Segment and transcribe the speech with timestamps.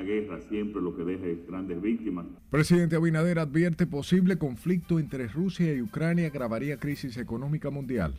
[0.00, 2.26] una guerra siempre lo que deja es grandes víctimas.
[2.50, 8.14] Presidente Abinader advierte posible conflicto entre Rusia y Ucrania agravaría crisis económica mundial.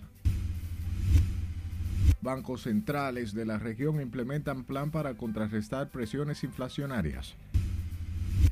[2.21, 7.35] Bancos centrales de la región implementan plan para contrarrestar presiones inflacionarias.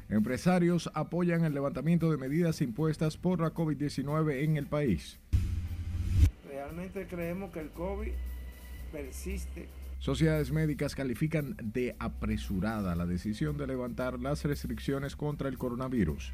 [0.09, 5.19] Empresarios apoyan el levantamiento de medidas impuestas por la COVID-19 en el país.
[6.47, 8.11] Realmente creemos que el COVID
[8.91, 9.67] persiste.
[9.99, 16.33] Sociedades médicas califican de apresurada la decisión de levantar las restricciones contra el coronavirus.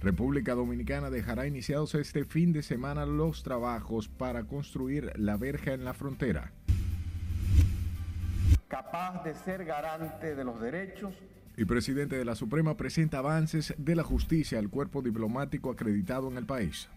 [0.00, 5.84] República Dominicana dejará iniciados este fin de semana los trabajos para construir la verja en
[5.84, 6.52] la frontera.
[8.68, 11.14] Capaz de ser garante de los derechos
[11.56, 16.36] y presidente de la Suprema presenta avances de la justicia al cuerpo diplomático acreditado en
[16.36, 16.88] el país.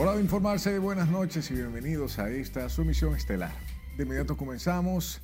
[0.00, 3.50] Hola de informarse, buenas noches y bienvenidos a esta sumisión estelar.
[3.96, 5.20] De inmediato comenzamos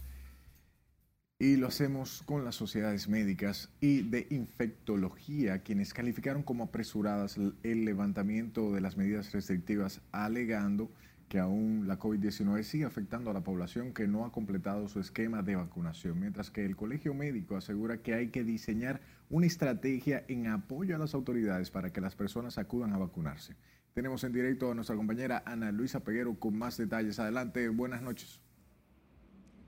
[1.38, 7.84] y lo hacemos con las sociedades médicas y de infectología, quienes calificaron como apresuradas el
[7.84, 10.90] levantamiento de las medidas restrictivas, alegando
[11.28, 15.42] que aún la COVID-19 sigue afectando a la población que no ha completado su esquema
[15.42, 19.00] de vacunación, mientras que el Colegio Médico asegura que hay que diseñar
[19.30, 23.54] una estrategia en apoyo a las autoridades para que las personas acudan a vacunarse.
[23.94, 27.20] Tenemos en directo a nuestra compañera Ana Luisa Peguero con más detalles.
[27.20, 28.40] Adelante, buenas noches.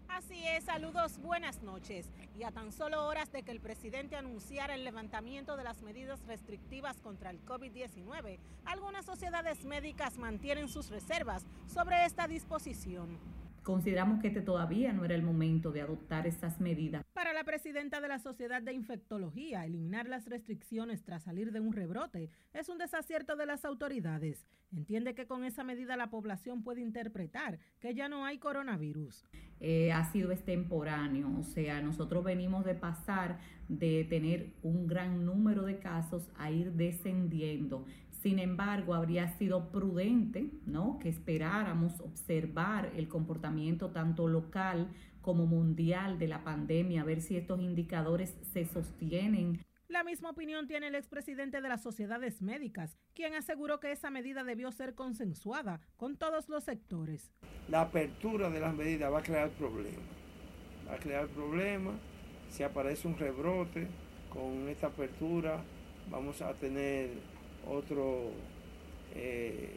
[0.08, 2.10] Así es, saludos, buenas noches.
[2.36, 6.27] Y a tan solo horas de que el presidente anunciara el levantamiento de las medidas
[6.27, 13.20] restrictivas contra el COVID-19, algunas sociedades médicas mantienen sus reservas sobre esta disposición.
[13.67, 17.05] Consideramos que este todavía no era el momento de adoptar estas medidas.
[17.12, 21.72] Para la presidenta de la Sociedad de Infectología, eliminar las restricciones tras salir de un
[21.72, 24.47] rebrote es un desacierto de las autoridades.
[24.70, 29.25] Entiende que con esa medida la población puede interpretar que ya no hay coronavirus.
[29.59, 35.62] Eh, ha sido extemporáneo, o sea, nosotros venimos de pasar de tener un gran número
[35.62, 37.84] de casos a ir descendiendo.
[38.26, 40.98] Sin embargo, habría sido prudente, ¿no?
[40.98, 44.88] Que esperáramos observar el comportamiento tanto local
[45.22, 49.64] como mundial de la pandemia, a ver si estos indicadores se sostienen.
[49.87, 54.43] La misma opinión tiene el expresidente de las sociedades médicas, quien aseguró que esa medida
[54.43, 57.31] debió ser consensuada con todos los sectores.
[57.69, 60.03] La apertura de las medidas va a crear problemas.
[60.88, 61.94] Va a crear problemas.
[62.50, 63.87] Si aparece un rebrote
[64.31, 65.62] con esta apertura,
[66.10, 67.35] vamos a tener
[67.69, 68.31] otro
[69.15, 69.77] eh,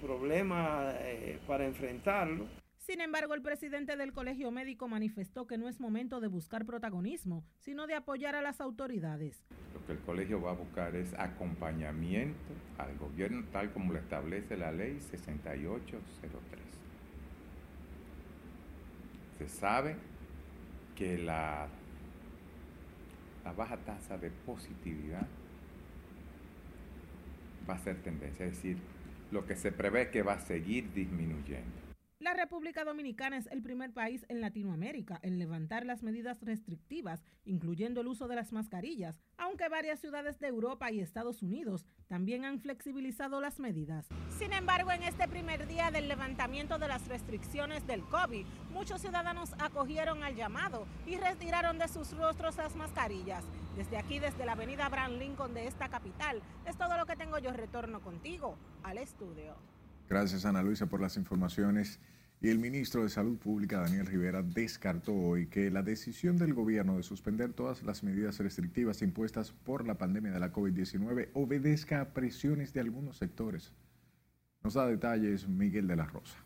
[0.00, 2.46] problema eh, para enfrentarlo.
[2.78, 7.44] Sin embargo, el presidente del Colegio Médico manifestó que no es momento de buscar protagonismo,
[7.58, 9.44] sino de apoyar a las autoridades.
[9.74, 12.38] Lo que el colegio va a buscar es acompañamiento
[12.78, 16.62] al gobierno tal como lo establece la ley 6803.
[19.36, 19.96] Se sabe
[20.96, 21.68] que la,
[23.44, 25.26] la baja tasa de positividad
[27.68, 28.78] va a ser tendencia, es decir,
[29.30, 31.88] lo que se prevé que va a seguir disminuyendo.
[32.20, 38.00] La República Dominicana es el primer país en Latinoamérica en levantar las medidas restrictivas, incluyendo
[38.00, 42.60] el uso de las mascarillas, aunque varias ciudades de Europa y Estados Unidos también han
[42.60, 44.06] flexibilizado las medidas.
[44.38, 49.52] Sin embargo, en este primer día del levantamiento de las restricciones del COVID, muchos ciudadanos
[49.58, 53.44] acogieron al llamado y retiraron de sus rostros las mascarillas.
[53.76, 57.38] Desde aquí, desde la avenida Abraham Lincoln de esta capital, es todo lo que tengo
[57.38, 57.52] yo.
[57.52, 59.54] Retorno contigo al estudio.
[60.08, 62.00] Gracias, Ana Luisa, por las informaciones.
[62.40, 66.96] Y el ministro de Salud Pública, Daniel Rivera, descartó hoy que la decisión del gobierno
[66.96, 72.14] de suspender todas las medidas restrictivas impuestas por la pandemia de la COVID-19 obedezca a
[72.14, 73.72] presiones de algunos sectores.
[74.62, 76.36] Nos da detalles Miguel de la Rosa.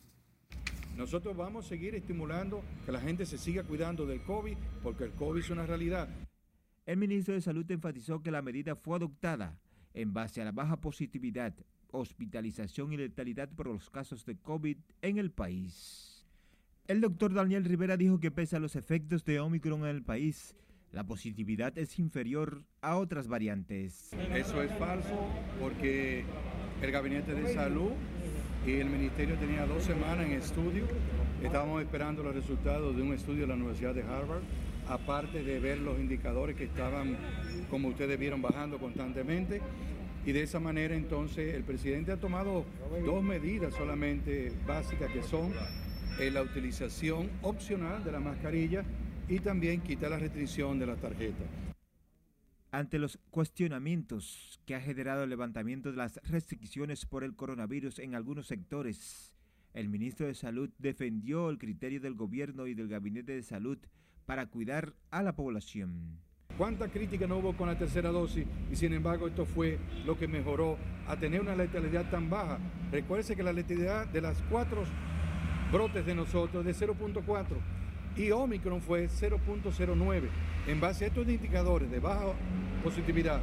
[0.96, 5.12] Nosotros vamos a seguir estimulando que la gente se siga cuidando del COVID porque el
[5.12, 6.08] COVID es una realidad.
[6.86, 9.58] El ministro de Salud enfatizó que la medida fue adoptada
[9.92, 11.54] en base a la baja positividad
[11.92, 16.26] hospitalización y letalidad por los casos de COVID en el país.
[16.88, 20.56] El doctor Daniel Rivera dijo que pese a los efectos de Omicron en el país,
[20.90, 24.10] la positividad es inferior a otras variantes.
[24.34, 25.28] Eso es falso
[25.60, 26.24] porque
[26.82, 27.92] el Gabinete de Salud
[28.66, 30.84] y el Ministerio tenía dos semanas en estudio.
[31.42, 34.42] Estábamos esperando los resultados de un estudio de la Universidad de Harvard,
[34.88, 37.16] aparte de ver los indicadores que estaban,
[37.70, 39.60] como ustedes vieron, bajando constantemente.
[40.24, 42.64] Y de esa manera entonces el presidente ha tomado
[43.04, 45.52] dos medidas solamente básicas que son
[46.20, 48.84] eh, la utilización opcional de la mascarilla
[49.28, 51.44] y también quitar la restricción de la tarjeta.
[52.70, 58.14] Ante los cuestionamientos que ha generado el levantamiento de las restricciones por el coronavirus en
[58.14, 59.34] algunos sectores,
[59.74, 63.78] el ministro de Salud defendió el criterio del gobierno y del Gabinete de Salud
[64.24, 66.20] para cuidar a la población.
[66.58, 68.46] ¿Cuánta crítica no hubo con la tercera dosis?
[68.70, 70.76] Y sin embargo esto fue lo que mejoró
[71.08, 72.58] a tener una letalidad tan baja.
[72.90, 74.84] Recuerde que la letalidad de las cuatro
[75.72, 77.44] brotes de nosotros es de 0.4
[78.16, 80.28] y Omicron fue 0.09.
[80.66, 82.34] En base a estos indicadores de baja
[82.84, 83.40] positividad,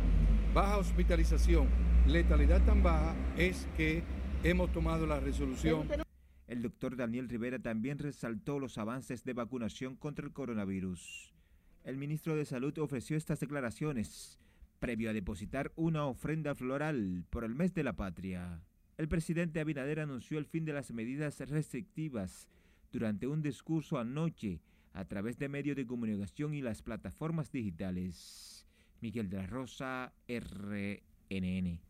[0.53, 1.67] baja hospitalización,
[2.05, 4.03] letalidad tan baja, es que
[4.43, 5.87] hemos tomado la resolución.
[6.47, 11.33] El doctor Daniel Rivera también resaltó los avances de vacunación contra el coronavirus
[11.83, 14.39] el ministro de Salud ofreció estas declaraciones
[14.79, 18.61] previo a depositar una ofrenda floral por el mes de la patria.
[18.97, 22.47] El presidente Abinader anunció el fin de las medidas restrictivas
[22.91, 24.61] durante un discurso anoche
[24.93, 28.65] a través de medios de comunicación y las plataformas digitales.
[29.01, 31.88] Miguel de la Rosa, RNN.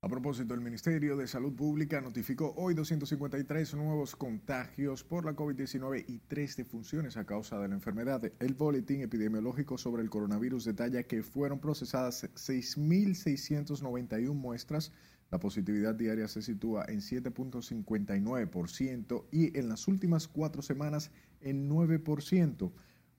[0.00, 6.04] A propósito, el Ministerio de Salud Pública notificó hoy 253 nuevos contagios por la COVID-19
[6.06, 8.22] y tres defunciones a causa de la enfermedad.
[8.38, 14.92] El boletín epidemiológico sobre el coronavirus detalla que fueron procesadas 6.691 muestras.
[15.32, 21.10] La positividad diaria se sitúa en 7.59% y en las últimas cuatro semanas
[21.40, 22.70] en 9%.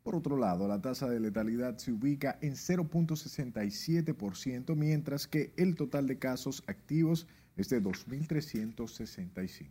[0.03, 6.07] Por otro lado, la tasa de letalidad se ubica en 0.67%, mientras que el total
[6.07, 9.67] de casos activos es de 2.365.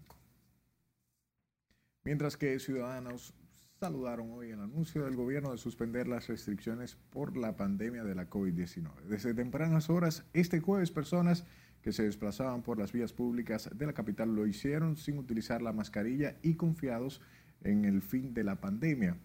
[2.05, 3.33] Mientras que ciudadanos
[3.81, 8.29] saludaron hoy el anuncio del gobierno de suspender las restricciones por la pandemia de la
[8.29, 9.05] COVID-19.
[9.09, 11.45] Desde tempranas horas, este jueves, personas
[11.81, 15.73] que se desplazaban por las vías públicas de la capital lo hicieron sin utilizar la
[15.73, 17.21] mascarilla y confiados
[17.63, 19.17] en el fin de la pandemia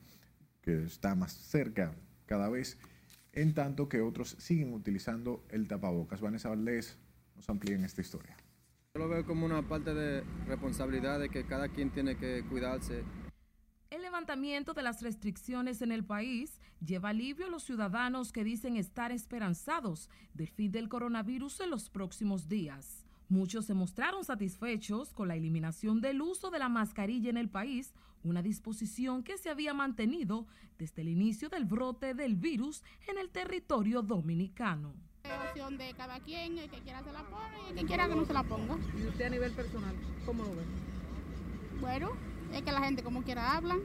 [0.64, 1.94] que está más cerca
[2.26, 2.80] cada vez,
[3.34, 6.22] en tanto que otros siguen utilizando el tapabocas.
[6.22, 6.98] Vanessa Valdés
[7.36, 8.36] nos amplía en esta historia.
[8.96, 13.04] Yo lo veo como una parte de responsabilidad de que cada quien tiene que cuidarse.
[13.90, 18.78] El levantamiento de las restricciones en el país lleva alivio a los ciudadanos que dicen
[18.78, 23.03] estar esperanzados del fin del coronavirus en los próximos días.
[23.30, 27.94] Muchos se mostraron satisfechos con la eliminación del uso de la mascarilla en el país,
[28.24, 30.46] una disposición que se había mantenido
[30.78, 34.94] desde el inicio del brote del virus en el territorio dominicano.
[35.50, 38.16] opción de cada quien, el que quiera se la ponga y el que quiera que
[38.16, 38.78] no se la ponga.
[38.98, 40.64] ¿Y usted a nivel personal, cómo lo ve?
[41.80, 42.12] Bueno,
[42.54, 43.80] es que la gente como quiera hablan.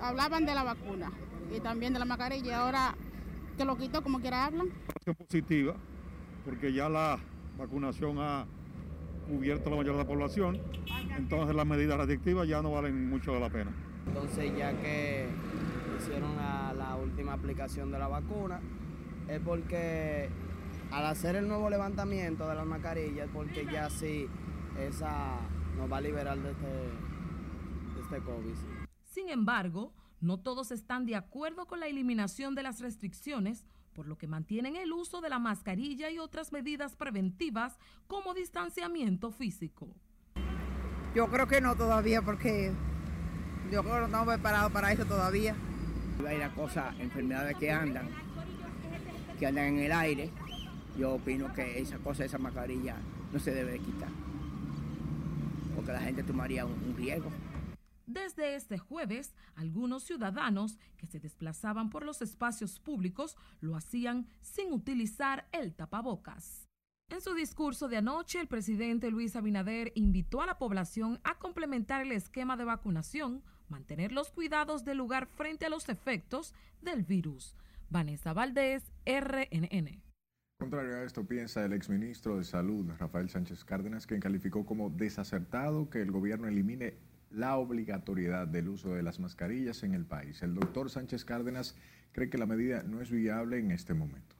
[0.00, 1.10] Hablaban de la vacuna
[1.54, 2.94] y también de la mascarilla y ahora
[3.56, 4.68] que lo quitó como quiera hablan.
[5.18, 5.74] Positiva,
[6.44, 7.18] porque ya la
[7.58, 8.46] vacunación ha
[9.28, 10.60] cubierto la mayoría de la población,
[11.16, 13.72] entonces las medidas restrictivas ya no valen mucho de la pena.
[14.06, 15.26] Entonces ya que
[15.98, 18.60] hicieron la, la última aplicación de la vacuna,
[19.28, 20.28] es porque
[20.90, 24.28] al hacer el nuevo levantamiento de las mascarillas, porque ya sí
[24.78, 25.40] esa
[25.76, 28.54] nos va a liberar de este, de este COVID.
[29.04, 34.18] Sin embargo, no todos están de acuerdo con la eliminación de las restricciones por lo
[34.18, 39.88] que mantienen el uso de la mascarilla y otras medidas preventivas como distanciamiento físico.
[41.14, 42.72] Yo creo que no todavía porque
[43.72, 45.56] yo creo que no estamos preparados para eso todavía.
[46.28, 48.10] Hay una cosa, enfermedades que andan,
[49.38, 50.30] que andan en el aire.
[50.98, 52.96] Yo opino que esa cosa, esa mascarilla,
[53.32, 54.10] no se debe de quitar.
[55.74, 57.30] Porque la gente tomaría un, un riesgo.
[58.06, 64.72] Desde este jueves, algunos ciudadanos que se desplazaban por los espacios públicos lo hacían sin
[64.72, 66.68] utilizar el tapabocas.
[67.08, 72.02] En su discurso de anoche, el presidente Luis Abinader invitó a la población a complementar
[72.02, 77.56] el esquema de vacunación, mantener los cuidados del lugar frente a los efectos del virus.
[77.90, 80.02] Vanessa Valdés, RNN.
[80.58, 85.90] Contrario a esto, piensa el exministro de Salud, Rafael Sánchez Cárdenas, quien calificó como desacertado
[85.90, 86.94] que el gobierno elimine
[87.30, 90.42] la obligatoriedad del uso de las mascarillas en el país.
[90.42, 91.76] El doctor Sánchez Cárdenas
[92.12, 94.36] cree que la medida no es viable en este momento.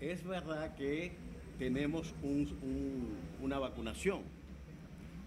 [0.00, 1.12] Es verdad que
[1.58, 4.22] tenemos un, un, una vacunación,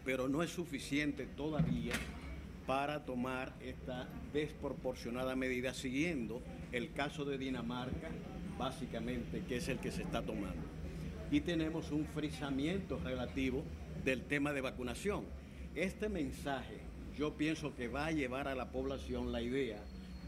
[0.03, 1.93] pero no es suficiente todavía
[2.67, 8.09] para tomar esta desproporcionada medida siguiendo el caso de Dinamarca,
[8.57, 10.63] básicamente, que es el que se está tomando.
[11.31, 13.63] Y tenemos un frisamiento relativo
[14.03, 15.23] del tema de vacunación.
[15.75, 16.79] Este mensaje
[17.17, 19.83] yo pienso que va a llevar a la población la idea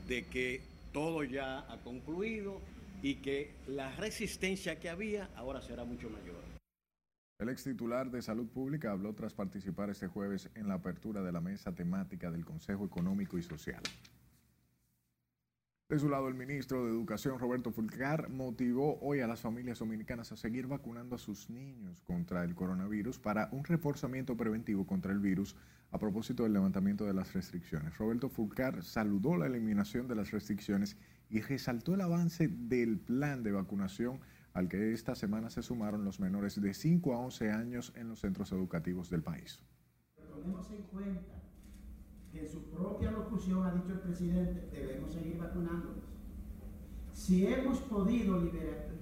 [0.06, 0.62] de que
[0.92, 2.60] todo ya ha concluido
[3.02, 6.36] y que la resistencia que había ahora será mucho mayor.
[7.40, 11.32] El ex titular de Salud Pública habló tras participar este jueves en la apertura de
[11.32, 13.82] la mesa temática del Consejo Económico y Social.
[15.90, 20.34] De su lado, el ministro de Educación, Roberto Fulcar, motivó hoy a las familias dominicanas
[20.34, 25.20] a seguir vacunando a sus niños contra el coronavirus para un reforzamiento preventivo contra el
[25.20, 25.56] virus
[25.92, 27.98] a propósito del levantamiento de las restricciones.
[27.98, 30.98] Roberto Fulcar saludó la eliminación de las restricciones
[31.30, 34.20] y resaltó el avance del plan de vacunación
[34.54, 38.20] al que esta semana se sumaron los menores de 5 a 11 años en los
[38.20, 39.62] centros educativos del país.
[40.18, 41.47] Tomemos en cuenta
[42.34, 46.04] en su propia locución ha dicho el presidente, debemos seguir vacunándonos.
[47.14, 48.40] Si hemos podido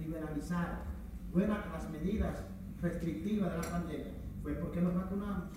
[0.00, 0.84] liberalizar
[1.32, 2.44] buenas las medidas
[2.80, 5.50] restrictivas de la pandemia, fue porque nos vacunamos.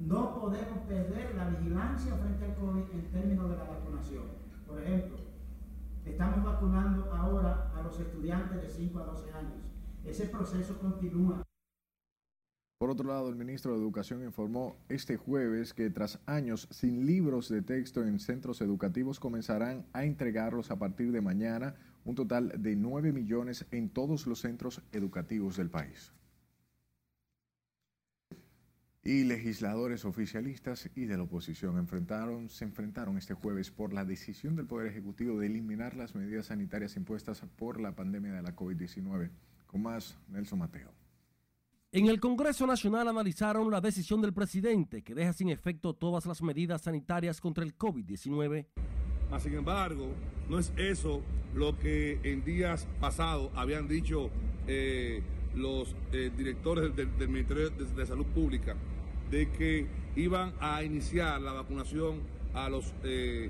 [0.00, 4.24] No podemos perder la vigilancia frente al COVID en términos de la vacunación.
[4.66, 5.16] Por ejemplo,
[6.04, 9.68] estamos vacunando ahora a los estudiantes de 5 a 12 años.
[10.04, 11.42] Ese proceso continúa.
[12.78, 17.48] Por otro lado, el ministro de Educación informó este jueves que tras años sin libros
[17.48, 22.76] de texto en centros educativos comenzarán a entregarlos a partir de mañana, un total de
[22.76, 26.12] 9 millones en todos los centros educativos del país.
[29.02, 34.54] Y legisladores oficialistas y de la oposición enfrentaron, se enfrentaron este jueves por la decisión
[34.54, 39.30] del Poder Ejecutivo de eliminar las medidas sanitarias impuestas por la pandemia de la COVID-19.
[39.66, 41.07] Con más, Nelson Mateo.
[41.90, 46.42] En el Congreso Nacional analizaron la decisión del presidente que deja sin efecto todas las
[46.42, 48.66] medidas sanitarias contra el COVID-19.
[49.38, 50.08] Sin embargo,
[50.50, 51.22] no es eso
[51.54, 54.28] lo que en días pasados habían dicho
[54.66, 55.22] eh,
[55.54, 58.76] los eh, directores del, Ministerio de, Salud Pública,
[59.30, 62.20] de que iban a iniciar la vacunación
[62.52, 63.48] a los, eh,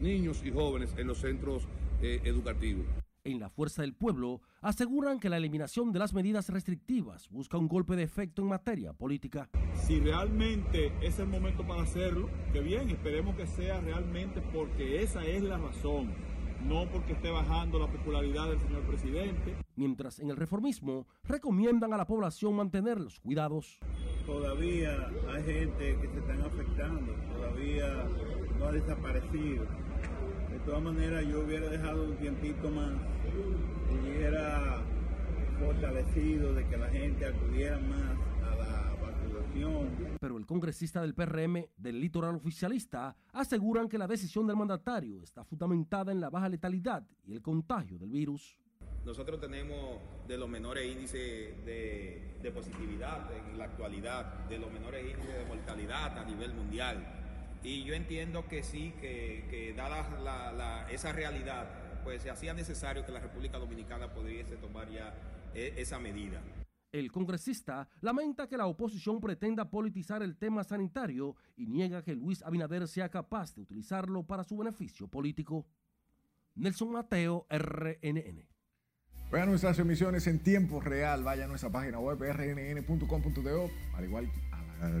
[0.00, 1.68] niños y jóvenes en los centros
[2.00, 2.86] educativos
[3.26, 7.68] en la Fuerza del Pueblo aseguran que la eliminación de las medidas restrictivas busca un
[7.68, 9.48] golpe de efecto en materia política.
[9.74, 15.24] Si realmente es el momento para hacerlo, que bien, esperemos que sea realmente porque esa
[15.24, 16.08] es la razón,
[16.66, 19.54] no porque esté bajando la popularidad del señor presidente.
[19.76, 23.78] Mientras en el reformismo recomiendan a la población mantener los cuidados.
[24.26, 24.96] Todavía
[25.32, 28.08] hay gente que se están afectando, todavía
[28.58, 29.85] no ha desaparecido de
[30.66, 32.90] todas maneras yo hubiera dejado un tiempito más
[33.88, 34.82] y hubiera
[35.60, 39.88] fortalecido de que la gente acudiera más a la vacunación.
[40.20, 45.44] Pero el congresista del PRM del litoral oficialista aseguran que la decisión del mandatario está
[45.44, 48.58] fundamentada en la baja letalidad y el contagio del virus.
[49.04, 55.08] Nosotros tenemos de los menores índices de, de positividad en la actualidad, de los menores
[55.08, 57.25] índices de mortalidad a nivel mundial
[57.66, 61.68] y yo entiendo que sí, que, dada esa realidad,
[62.04, 65.12] pues se hacía necesario que la República Dominicana pudiese tomar ya
[65.52, 66.40] e, esa medida.
[66.92, 72.40] El congresista lamenta que la oposición pretenda politizar el tema sanitario y niega que Luis
[72.44, 75.66] Abinader sea capaz de utilizarlo para su beneficio político.
[76.54, 78.46] Nelson Mateo, RNN.
[79.32, 81.24] Vean nuestras emisiones en tiempo real.
[81.24, 84.30] Vaya a nuestra página web rnn.com.do, al igual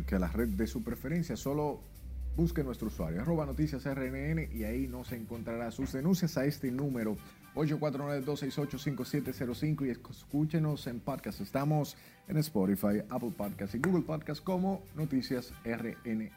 [0.06, 1.36] que a la red de su preferencia.
[1.36, 1.95] Solo
[2.36, 7.16] busque nuestro usuario, arroba noticias RNN y ahí nos encontrará sus denuncias a este número
[7.54, 11.40] 849-268-5705 y escúchenos en podcast.
[11.40, 11.96] Estamos
[12.28, 16.30] en Spotify, Apple Podcast y Google Podcast como Noticias RNN.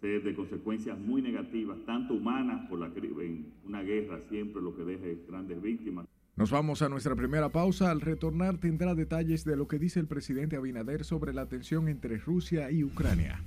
[0.00, 5.06] de consecuencias muy negativas, tanto humanas por la en una guerra siempre lo que deja
[5.06, 6.06] es grandes víctimas.
[6.36, 7.92] Nos vamos a nuestra primera pausa.
[7.92, 12.18] Al retornar tendrá detalles de lo que dice el presidente Abinader sobre la tensión entre
[12.18, 13.40] Rusia y Ucrania.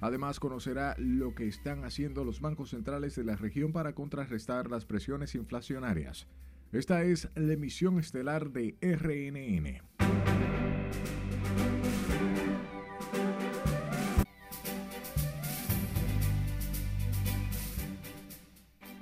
[0.00, 4.84] Además conocerá lo que están haciendo los bancos centrales de la región para contrarrestar las
[4.84, 6.28] presiones inflacionarias.
[6.70, 10.27] Esta es la emisión estelar de RNN.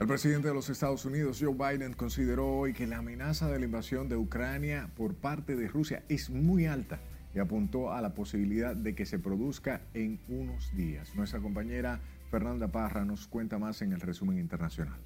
[0.07, 3.65] El presidente de los Estados Unidos, Joe Biden, consideró hoy que la amenaza de la
[3.65, 7.01] invasión de Ucrania por parte de Rusia es muy alta
[7.35, 11.13] y apuntó a la posibilidad de que se produzca en unos días.
[11.17, 11.99] Nuestra compañera
[12.31, 15.01] Fernanda Parra nos cuenta más en el resumen internacional.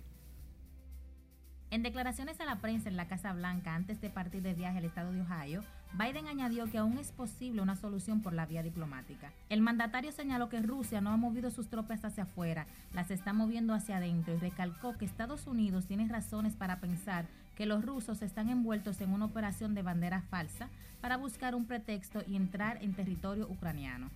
[1.71, 4.85] En declaraciones a la prensa en la Casa Blanca antes de partir de viaje al
[4.85, 9.33] estado de Ohio, Biden añadió que aún es posible una solución por la vía diplomática.
[9.49, 13.75] El mandatario señaló que Rusia no ha movido sus tropas hacia afuera, las está moviendo
[13.75, 18.49] hacia adentro y recalcó que Estados Unidos tiene razones para pensar que los rusos están
[18.49, 20.69] envueltos en una operación de bandera falsa
[21.01, 24.11] para buscar un pretexto y entrar en territorio ucraniano.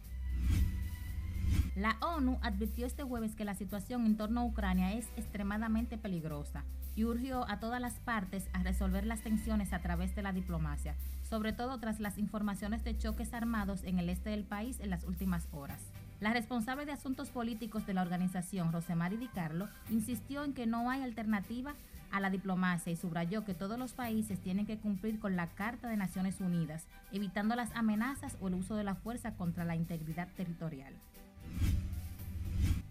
[1.76, 6.64] La ONU advirtió este jueves que la situación en torno a Ucrania es extremadamente peligrosa
[6.97, 10.95] y urgió a todas las partes a resolver las tensiones a través de la diplomacia,
[11.35, 15.03] sobre todo tras las informaciones de choques armados en el este del país en las
[15.03, 15.81] últimas horas.
[16.21, 20.88] La responsable de asuntos políticos de la organización, Rosemary Di Carlo, insistió en que no
[20.88, 21.75] hay alternativa
[22.12, 25.88] a la diplomacia y subrayó que todos los países tienen que cumplir con la Carta
[25.88, 30.29] de Naciones Unidas, evitando las amenazas o el uso de la fuerza contra la integridad
[30.37, 30.95] territorial.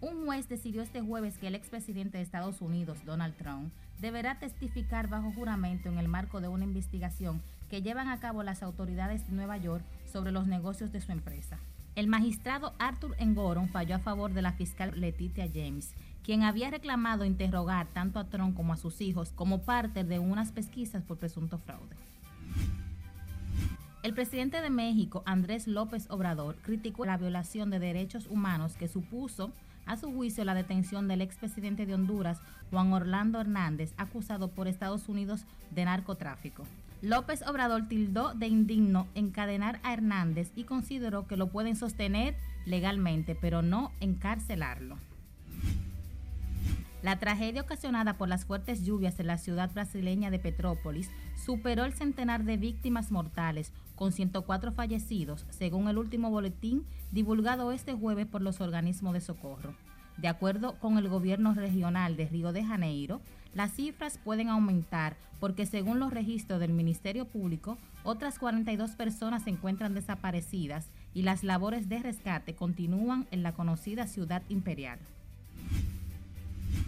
[0.01, 3.71] Un juez decidió este jueves que el expresidente de Estados Unidos, Donald Trump,
[4.01, 7.41] deberá testificar bajo juramento en el marco de una investigación
[7.73, 11.57] que llevan a cabo las autoridades de Nueva York sobre los negocios de su empresa.
[11.95, 17.25] El magistrado Arthur Engoron falló a favor de la fiscal Letitia James, quien había reclamado
[17.25, 21.57] interrogar tanto a Trump como a sus hijos como parte de unas pesquisas por presunto
[21.57, 21.95] fraude.
[24.03, 29.51] El presidente de México, Andrés López Obrador, criticó la violación de derechos humanos que supuso
[29.87, 32.37] a su juicio la detención del expresidente de Honduras,
[32.69, 36.65] Juan Orlando Hernández, acusado por Estados Unidos de narcotráfico.
[37.03, 43.35] López Obrador tildó de indigno encadenar a Hernández y consideró que lo pueden sostener legalmente,
[43.35, 44.97] pero no encarcelarlo.
[47.01, 51.91] La tragedia ocasionada por las fuertes lluvias en la ciudad brasileña de Petrópolis superó el
[51.91, 58.41] centenar de víctimas mortales, con 104 fallecidos, según el último boletín divulgado este jueves por
[58.41, 59.75] los organismos de socorro.
[60.15, 63.19] De acuerdo con el gobierno regional de Río de Janeiro,
[63.53, 69.49] las cifras pueden aumentar porque según los registros del Ministerio Público, otras 42 personas se
[69.49, 74.99] encuentran desaparecidas y las labores de rescate continúan en la conocida ciudad imperial.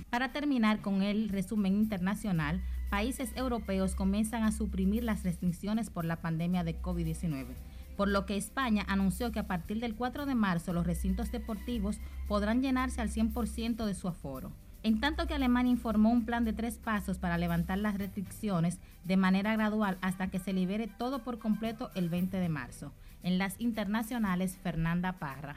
[0.09, 6.15] Para terminar con el resumen internacional, países europeos comienzan a suprimir las restricciones por la
[6.17, 7.47] pandemia de COVID-19
[7.95, 11.99] por lo que España anunció que a partir del 4 de marzo los recintos deportivos
[12.27, 14.51] podrán llenarse al 100% de su aforo.
[14.85, 19.17] En tanto que Alemania informó un plan de tres pasos para levantar las restricciones de
[19.17, 22.93] manera gradual hasta que se libere todo por completo el 20 de marzo.
[23.23, 25.55] En las internacionales, Fernanda Parra.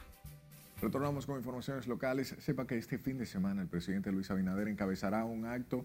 [0.81, 2.37] Retornamos con informaciones locales.
[2.39, 5.85] Sepa que este fin de semana el presidente Luis Abinader encabezará un acto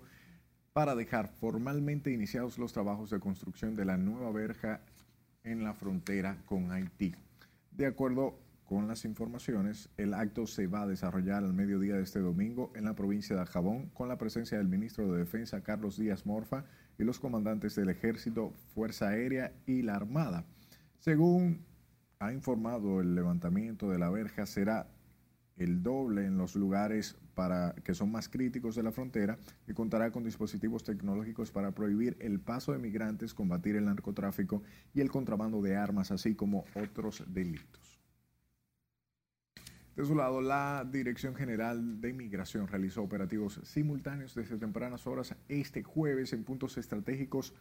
[0.72, 4.80] para dejar formalmente iniciados los trabajos de construcción de la nueva verja
[5.44, 7.14] en la frontera con Haití.
[7.72, 12.20] De acuerdo con las informaciones, el acto se va a desarrollar al mediodía de este
[12.20, 16.26] domingo en la provincia de Jabón con la presencia del ministro de Defensa Carlos Díaz
[16.26, 16.66] Morfa
[16.98, 20.46] y los comandantes del Ejército, Fuerza Aérea y la Armada.
[21.00, 21.66] Según
[22.20, 24.88] ha informado el levantamiento de la verja, será
[25.58, 30.12] el doble en los lugares para, que son más críticos de la frontera y contará
[30.12, 35.62] con dispositivos tecnológicos para prohibir el paso de migrantes, combatir el narcotráfico y el contrabando
[35.62, 37.83] de armas, así como otros delitos.
[39.96, 45.84] De su lado, la Dirección General de Inmigración realizó operativos simultáneos desde tempranas horas este
[45.84, 47.54] jueves en puntos estratégicos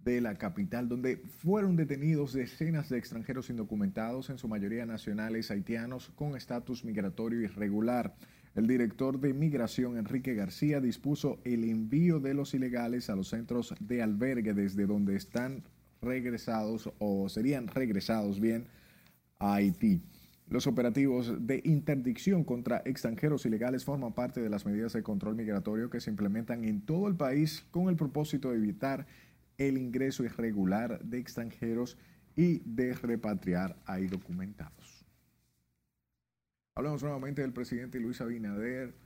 [0.00, 6.10] de la capital, donde fueron detenidos decenas de extranjeros indocumentados, en su mayoría nacionales haitianos,
[6.16, 8.16] con estatus migratorio irregular.
[8.56, 13.74] El director de Migración, Enrique García, dispuso el envío de los ilegales a los centros
[13.78, 15.62] de albergue desde donde están
[16.02, 18.66] regresados o serían regresados bien
[19.38, 20.02] a Haití.
[20.50, 25.90] Los operativos de interdicción contra extranjeros ilegales forman parte de las medidas de control migratorio
[25.90, 29.06] que se implementan en todo el país con el propósito de evitar
[29.58, 31.96] el ingreso irregular de extranjeros
[32.34, 35.06] y de repatriar a indocumentados.
[36.74, 38.96] Hablamos nuevamente del presidente Luis Abinader,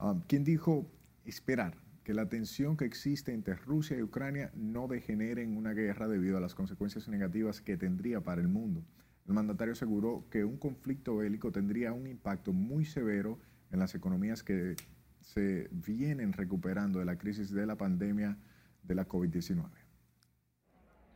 [0.00, 0.90] um, quien dijo
[1.24, 6.08] esperar que la tensión que existe entre Rusia y Ucrania no degenere en una guerra
[6.08, 8.82] debido a las consecuencias negativas que tendría para el mundo.
[9.28, 13.38] El mandatario aseguró que un conflicto bélico tendría un impacto muy severo
[13.70, 14.74] en las economías que
[15.20, 18.38] se vienen recuperando de la crisis de la pandemia
[18.82, 19.68] de la COVID-19.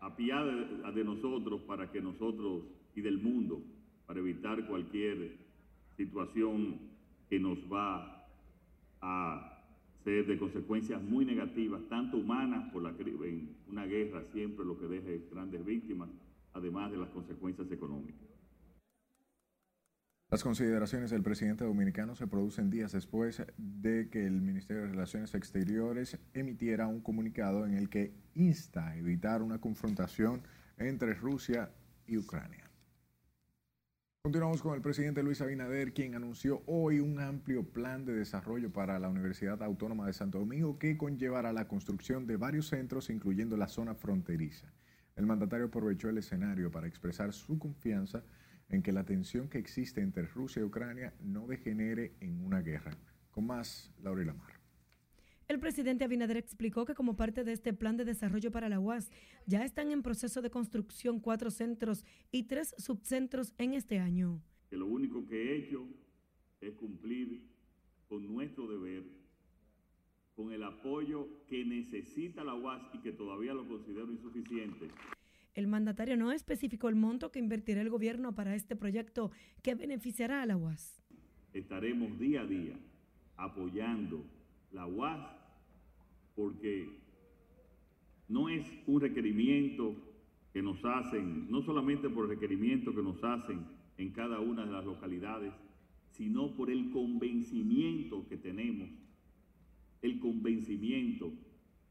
[0.00, 3.62] Apiada de nosotros para que nosotros y del mundo,
[4.06, 5.38] para evitar cualquier
[5.96, 6.80] situación
[7.30, 8.26] que nos va
[9.00, 9.64] a
[10.04, 14.86] ser de consecuencias muy negativas, tanto humanas por la en una guerra siempre lo que
[14.86, 16.10] deja grandes víctimas,
[16.54, 18.32] además de las consecuencias económicas.
[20.32, 25.34] Las consideraciones del presidente dominicano se producen días después de que el Ministerio de Relaciones
[25.34, 30.42] Exteriores emitiera un comunicado en el que insta a evitar una confrontación
[30.78, 31.70] entre Rusia
[32.06, 32.70] y Ucrania.
[34.24, 38.98] Continuamos con el presidente Luis Abinader, quien anunció hoy un amplio plan de desarrollo para
[38.98, 43.68] la Universidad Autónoma de Santo Domingo que conllevará la construcción de varios centros, incluyendo la
[43.68, 44.72] zona fronteriza.
[45.22, 48.24] El mandatario aprovechó el escenario para expresar su confianza
[48.68, 52.98] en que la tensión que existe entre Rusia y Ucrania no degenere en una guerra.
[53.30, 54.58] Con más, Laura Lamar.
[55.46, 59.12] El presidente Abinader explicó que como parte de este plan de desarrollo para la UAS,
[59.46, 64.42] ya están en proceso de construcción cuatro centros y tres subcentros en este año.
[64.70, 65.86] que lo único que he hecho
[66.60, 67.48] es cumplir
[68.08, 69.04] con nuestro deber,
[70.34, 74.88] con el apoyo que necesita la UAS y que todavía lo considero insuficiente.
[75.54, 79.30] El mandatario no especificó el monto que invertirá el gobierno para este proyecto
[79.62, 81.02] que beneficiará a la UAS.
[81.52, 82.78] Estaremos día a día
[83.36, 84.24] apoyando
[84.72, 85.20] la UAS
[86.34, 86.88] porque
[88.28, 89.94] no es un requerimiento
[90.52, 93.66] que nos hacen, no solamente por el requerimiento que nos hacen
[93.98, 95.52] en cada una de las localidades,
[96.12, 98.88] sino por el convencimiento que tenemos,
[100.02, 101.32] el convencimiento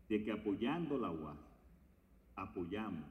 [0.10, 1.40] de que apoyando la UAS,
[2.36, 3.10] apoyamos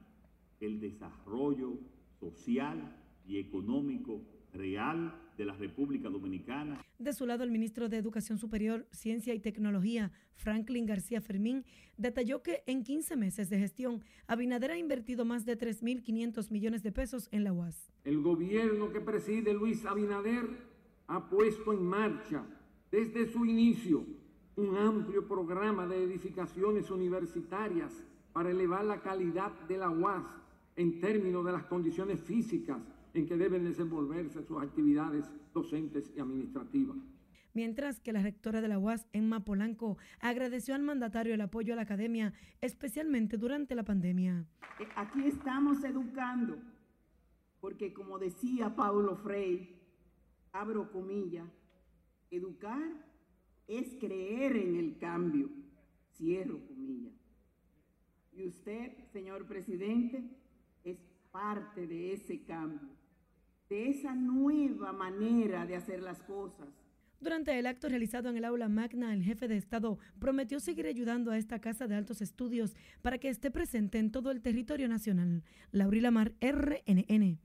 [0.60, 1.78] el desarrollo
[2.20, 4.20] social y económico
[4.52, 6.84] real de la República Dominicana.
[6.98, 11.64] De su lado, el ministro de Educación Superior, Ciencia y Tecnología, Franklin García Fermín,
[11.96, 16.92] detalló que en 15 meses de gestión, Abinader ha invertido más de 3.500 millones de
[16.92, 17.90] pesos en la UAS.
[18.04, 20.46] El gobierno que preside Luis Abinader
[21.06, 22.44] ha puesto en marcha
[22.90, 24.04] desde su inicio
[24.60, 30.24] un amplio programa de edificaciones universitarias para elevar la calidad de la UAS
[30.76, 32.78] en términos de las condiciones físicas
[33.14, 36.96] en que deben desenvolverse sus actividades docentes y administrativas.
[37.54, 41.76] Mientras que la rectora de la UAS, Emma Polanco, agradeció al mandatario el apoyo a
[41.76, 44.46] la academia, especialmente durante la pandemia.
[44.78, 46.58] Eh, aquí estamos educando,
[47.60, 49.74] porque como decía Paulo Freire,
[50.52, 51.48] abro comillas,
[52.30, 53.09] educar
[53.78, 55.48] es creer en el cambio,
[56.16, 57.14] cierro comillas.
[58.32, 60.24] Y usted, señor presidente,
[60.84, 60.98] es
[61.30, 63.00] parte de ese cambio
[63.70, 66.68] de esa nueva manera de hacer las cosas.
[67.20, 71.30] Durante el acto realizado en el aula magna, el jefe de Estado prometió seguir ayudando
[71.30, 75.44] a esta Casa de Altos Estudios para que esté presente en todo el territorio nacional.
[75.70, 77.38] Laurila Mar, RNN.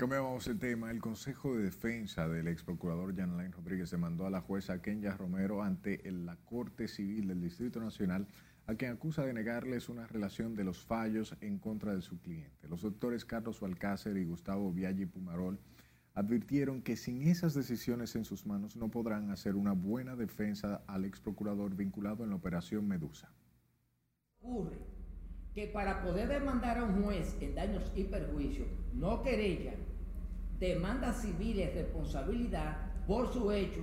[0.00, 0.90] Cambiamos el tema.
[0.90, 6.00] El Consejo de Defensa del ex procurador Rodríguez demandó a la jueza Kenya Romero ante
[6.10, 8.26] la Corte Civil del Distrito Nacional
[8.66, 12.66] a quien acusa de negarles una relación de los fallos en contra de su cliente.
[12.66, 15.60] Los doctores Carlos Balcácer y Gustavo Viaggi Pumarol
[16.14, 21.04] advirtieron que sin esas decisiones en sus manos no podrán hacer una buena defensa al
[21.04, 23.30] ex procurador vinculado en la operación Medusa.
[24.40, 24.78] Ocurre
[25.54, 29.74] que para poder demandar a un juez en daños y perjuicios, no querella,
[30.60, 33.80] demanda civil y responsabilidad por su hecho,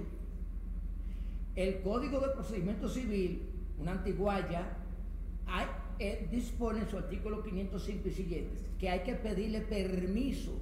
[1.55, 4.65] el Código de Procedimiento Civil una antiguaya,
[5.45, 5.65] hay,
[5.99, 10.61] eh, dispone en su artículo 505 y siguientes que hay que pedirle permiso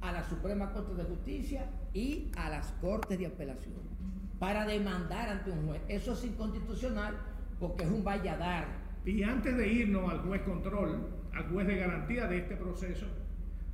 [0.00, 3.74] a la Suprema Corte de Justicia y a las Cortes de Apelación
[4.38, 5.82] para demandar ante un juez.
[5.88, 7.14] Eso es inconstitucional
[7.58, 8.66] porque es un valladar.
[9.04, 13.06] Y antes de irnos al juez control, al juez de garantía de este proceso,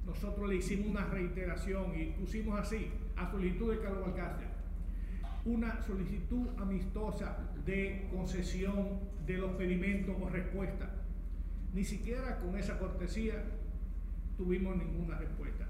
[0.07, 4.49] nosotros le hicimos una reiteración y pusimos así, a solicitud de Carlos Alcácer,
[5.45, 10.91] una solicitud amistosa de concesión de los pedimentos o respuesta.
[11.75, 13.45] Ni siquiera con esa cortesía
[14.37, 15.67] tuvimos ninguna respuesta.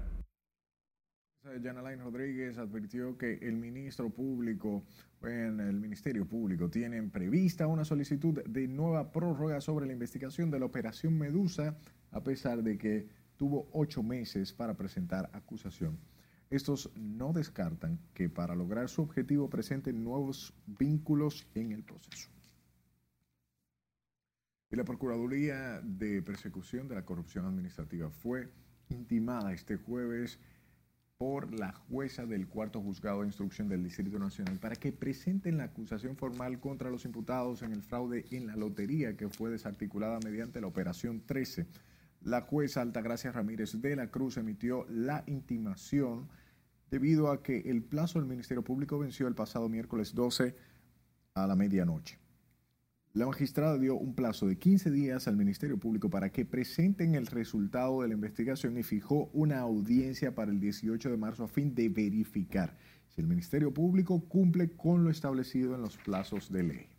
[1.63, 4.83] Jan Alain Rodríguez advirtió que el ministro público,
[5.23, 10.59] en el Ministerio Público, tienen prevista una solicitud de nueva prórroga sobre la investigación de
[10.59, 11.77] la operación Medusa,
[12.11, 15.97] a pesar de que tuvo ocho meses para presentar acusación.
[16.49, 22.29] Estos no descartan que para lograr su objetivo presenten nuevos vínculos en el proceso.
[24.69, 28.49] Y la Procuraduría de Persecución de la Corrupción Administrativa fue
[28.89, 30.39] intimada este jueves
[31.17, 35.65] por la jueza del cuarto juzgado de instrucción del Distrito Nacional para que presenten la
[35.65, 40.61] acusación formal contra los imputados en el fraude en la lotería que fue desarticulada mediante
[40.61, 41.65] la Operación 13
[42.27, 46.27] la jueza Altagracia Ramírez de la Cruz emitió la intimación
[46.91, 50.53] debido a que el plazo del Ministerio Público venció el pasado miércoles 12
[51.35, 52.19] a la medianoche.
[53.13, 57.27] La magistrada dio un plazo de 15 días al Ministerio Público para que presenten el
[57.27, 61.73] resultado de la investigación y fijó una audiencia para el 18 de marzo a fin
[61.73, 62.75] de verificar
[63.07, 66.96] si el Ministerio Público cumple con lo establecido en los plazos de ley.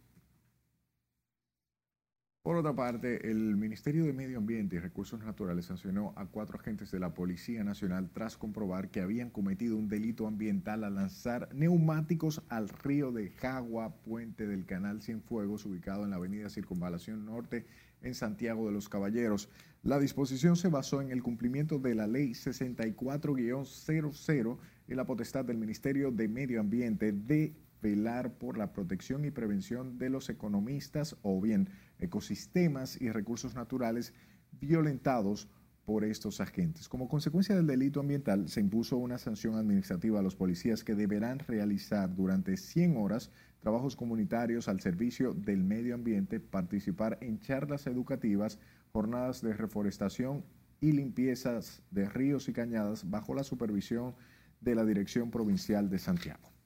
[2.48, 6.90] Por otra parte, el Ministerio de Medio Ambiente y Recursos Naturales sancionó a cuatro agentes
[6.90, 12.40] de la Policía Nacional tras comprobar que habían cometido un delito ambiental al lanzar neumáticos
[12.48, 17.66] al río de Jagua, puente del Canal Cienfuegos, ubicado en la avenida Circunvalación Norte
[18.00, 19.50] en Santiago de los Caballeros.
[19.82, 24.58] La disposición se basó en el cumplimiento de la Ley 64-00
[24.88, 29.98] y la potestad del Ministerio de Medio Ambiente de velar por la protección y prevención
[29.98, 34.14] de los economistas o bien ecosistemas y recursos naturales
[34.61, 35.48] violentados
[35.84, 36.87] por estos agentes.
[36.87, 41.38] Como consecuencia del delito ambiental, se impuso una sanción administrativa a los policías que deberán
[41.38, 43.30] realizar durante 100 horas
[43.61, 48.58] trabajos comunitarios al servicio del medio ambiente, participar en charlas educativas,
[48.92, 50.44] jornadas de reforestación
[50.80, 54.14] y limpiezas de ríos y cañadas bajo la supervisión
[54.61, 56.58] de la Dirección Provincial de Santiago.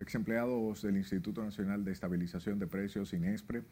[0.00, 3.64] Exempleados del Instituto Nacional de Estabilización de Precios, INESPRE,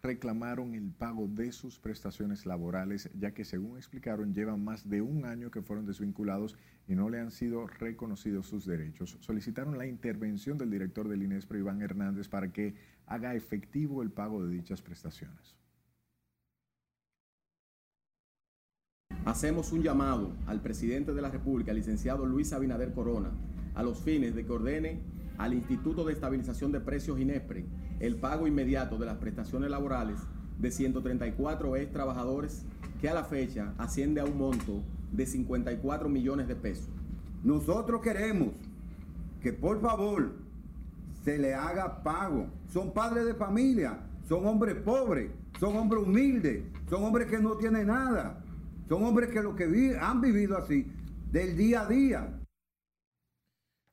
[0.00, 5.24] reclamaron el pago de sus prestaciones laborales, ya que según explicaron llevan más de un
[5.24, 9.16] año que fueron desvinculados y no le han sido reconocidos sus derechos.
[9.20, 12.74] Solicitaron la intervención del director del INESPRE, Iván Hernández, para que
[13.06, 15.56] haga efectivo el pago de dichas prestaciones.
[19.24, 23.30] Hacemos un llamado al presidente de la República, licenciado Luis Abinader Corona,
[23.74, 27.64] a los fines de que ordene al Instituto de Estabilización de Precios INESPRE
[28.00, 30.18] el pago inmediato de las prestaciones laborales
[30.58, 32.64] de 134 ex trabajadores
[33.00, 36.88] que a la fecha asciende a un monto de 54 millones de pesos.
[37.44, 38.48] Nosotros queremos
[39.40, 40.32] que por favor
[41.24, 42.46] se le haga pago.
[42.72, 47.88] Son padres de familia, son hombres pobres, son hombres humildes, son hombres que no tienen
[47.88, 48.42] nada,
[48.88, 50.90] son hombres que lo que han vivido así
[51.30, 52.41] del día a día.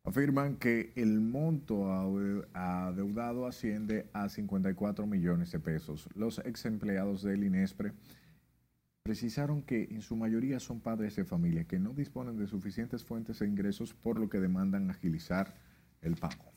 [0.09, 1.93] Afirman que el monto
[2.55, 6.09] adeudado asciende a 54 millones de pesos.
[6.15, 7.93] Los ex empleados del INESPRE
[9.03, 13.37] precisaron que en su mayoría son padres de familia que no disponen de suficientes fuentes
[13.37, 15.53] de ingresos por lo que demandan agilizar
[16.01, 16.48] el pago.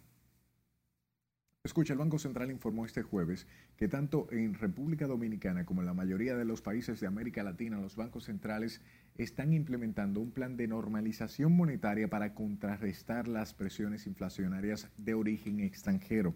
[1.64, 3.46] Escucha, el Banco Central informó este jueves
[3.77, 7.79] que tanto en República Dominicana como en la mayoría de los países de América Latina,
[7.81, 8.81] los bancos centrales
[9.16, 16.35] están implementando un plan de normalización monetaria para contrarrestar las presiones inflacionarias de origen extranjero.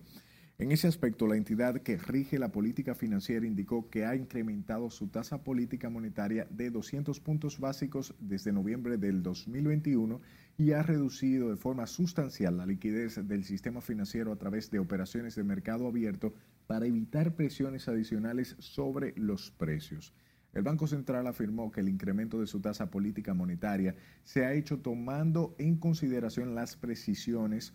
[0.58, 5.08] En ese aspecto, la entidad que rige la política financiera indicó que ha incrementado su
[5.08, 10.20] tasa política monetaria de 200 puntos básicos desde noviembre del 2021
[10.58, 15.34] y ha reducido de forma sustancial la liquidez del sistema financiero a través de operaciones
[15.34, 16.32] de mercado abierto
[16.66, 20.14] para evitar presiones adicionales sobre los precios.
[20.54, 24.78] El Banco Central afirmó que el incremento de su tasa política monetaria se ha hecho
[24.78, 27.74] tomando en consideración las precisiones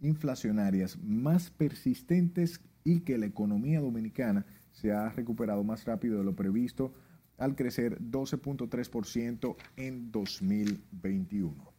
[0.00, 6.34] inflacionarias más persistentes y que la economía dominicana se ha recuperado más rápido de lo
[6.34, 6.94] previsto
[7.36, 11.73] al crecer 12.3% en 2021.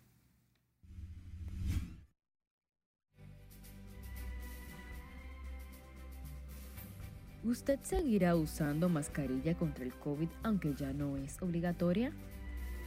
[7.46, 12.12] ¿Usted seguirá usando mascarilla contra el COVID aunque ya no es obligatoria?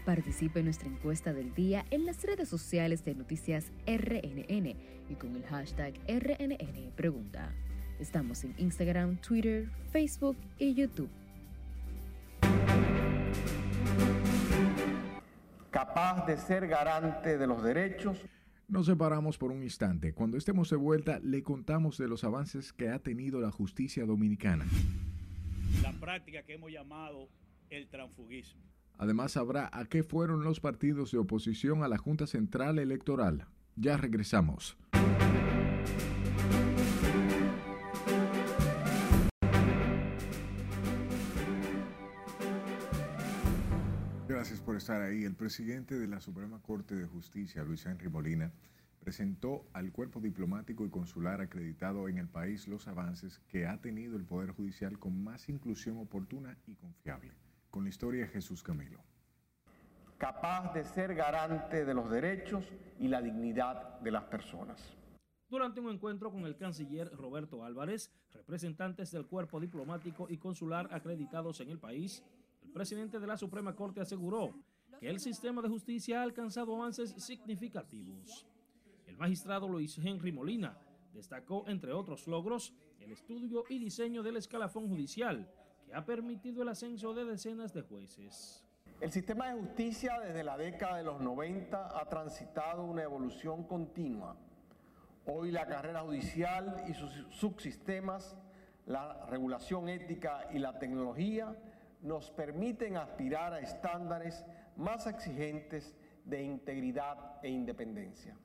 [0.05, 4.75] Participe en nuestra encuesta del día en las redes sociales de Noticias RNN
[5.09, 7.53] y con el hashtag RNN Pregunta.
[8.01, 11.11] Estamos en Instagram, Twitter, Facebook y YouTube.
[15.71, 18.25] Capaz de ser garante de los derechos
[18.69, 20.13] nos separamos por un instante.
[20.13, 24.67] Cuando estemos de vuelta, le contamos de los avances que ha tenido la justicia dominicana.
[25.83, 27.29] La práctica que hemos llamado
[27.71, 28.61] el transfugismo.
[28.99, 33.47] Además, sabrá a qué fueron los partidos de oposición a la Junta Central Electoral.
[33.77, 34.77] Ya regresamos.
[44.39, 45.25] Gracias por estar ahí.
[45.25, 48.53] El presidente de la Suprema Corte de Justicia, Luis Henry Molina,
[49.01, 54.17] presentó al cuerpo diplomático y consular acreditado en el país los avances que ha tenido
[54.17, 57.33] el Poder Judicial con más inclusión oportuna y confiable.
[57.73, 59.01] Con la historia de Jesús Camilo.
[60.19, 62.65] Capaz de ser garante de los derechos
[63.01, 64.97] y la dignidad de las personas.
[65.49, 71.59] Durante un encuentro con el canciller Roberto Álvarez, representantes del cuerpo diplomático y consular acreditados
[71.61, 72.23] en el país,
[72.71, 74.55] presidente de la Suprema Corte aseguró
[75.01, 78.47] que el sistema de justicia ha alcanzado avances significativos.
[79.07, 80.79] El magistrado Luis Henry Molina
[81.13, 85.51] destacó, entre otros logros, el estudio y diseño del escalafón judicial,
[85.87, 88.65] que ha permitido el ascenso de decenas de jueces.
[89.01, 94.37] El sistema de justicia desde la década de los 90 ha transitado una evolución continua.
[95.27, 98.37] Hoy la carrera judicial y sus subsistemas,
[98.87, 101.57] la regulación ética y la tecnología
[102.03, 104.45] nos permiten aspirar a estándares
[104.77, 108.37] más exigentes de integridad e independencia.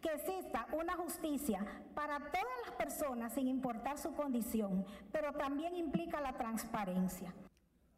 [0.00, 6.20] Que exista una justicia para todas las personas sin importar su condición, pero también implica
[6.20, 7.34] la transparencia.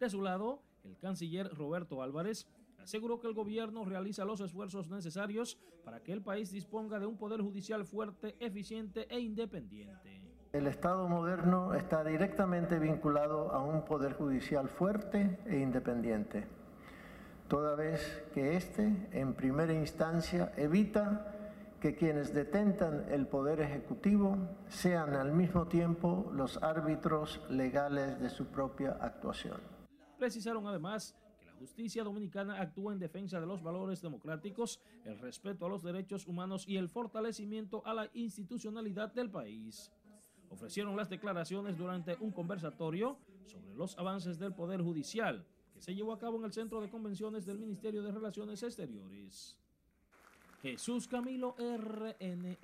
[0.01, 2.49] De su lado, el canciller Roberto Álvarez
[2.79, 7.17] aseguró que el gobierno realiza los esfuerzos necesarios para que el país disponga de un
[7.17, 10.32] poder judicial fuerte, eficiente e independiente.
[10.53, 16.47] El Estado moderno está directamente vinculado a un poder judicial fuerte e independiente,
[17.49, 21.35] toda vez que éste, en primera instancia, evita
[21.81, 24.37] que quienes detentan el poder ejecutivo
[24.69, 29.59] sean al mismo tiempo los árbitros legales de su propia actuación.
[30.19, 35.65] Precisaron además que la justicia dominicana actúa en defensa de los valores democráticos, el respeto
[35.65, 39.91] a los derechos humanos y el fortalecimiento a la institucionalidad del país.
[40.53, 46.13] Ofrecieron las declaraciones durante un conversatorio sobre los avances del Poder Judicial que se llevó
[46.13, 49.57] a cabo en el Centro de Convenciones del Ministerio de Relaciones Exteriores.
[50.61, 52.57] Jesús Camilo RNN.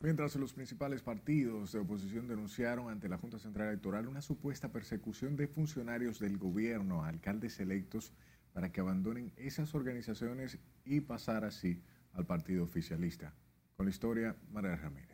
[0.00, 5.36] Mientras los principales partidos de oposición denunciaron ante la Junta Central Electoral una supuesta persecución
[5.36, 8.12] de funcionarios del gobierno, alcaldes electos,
[8.52, 11.80] para que abandonen esas organizaciones y pasar así
[12.12, 13.32] al partido oficialista.
[13.76, 15.13] Con la historia, María Ramírez.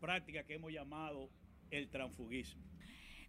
[0.00, 1.30] Práctica que hemos llamado
[1.70, 2.62] el transfugismo.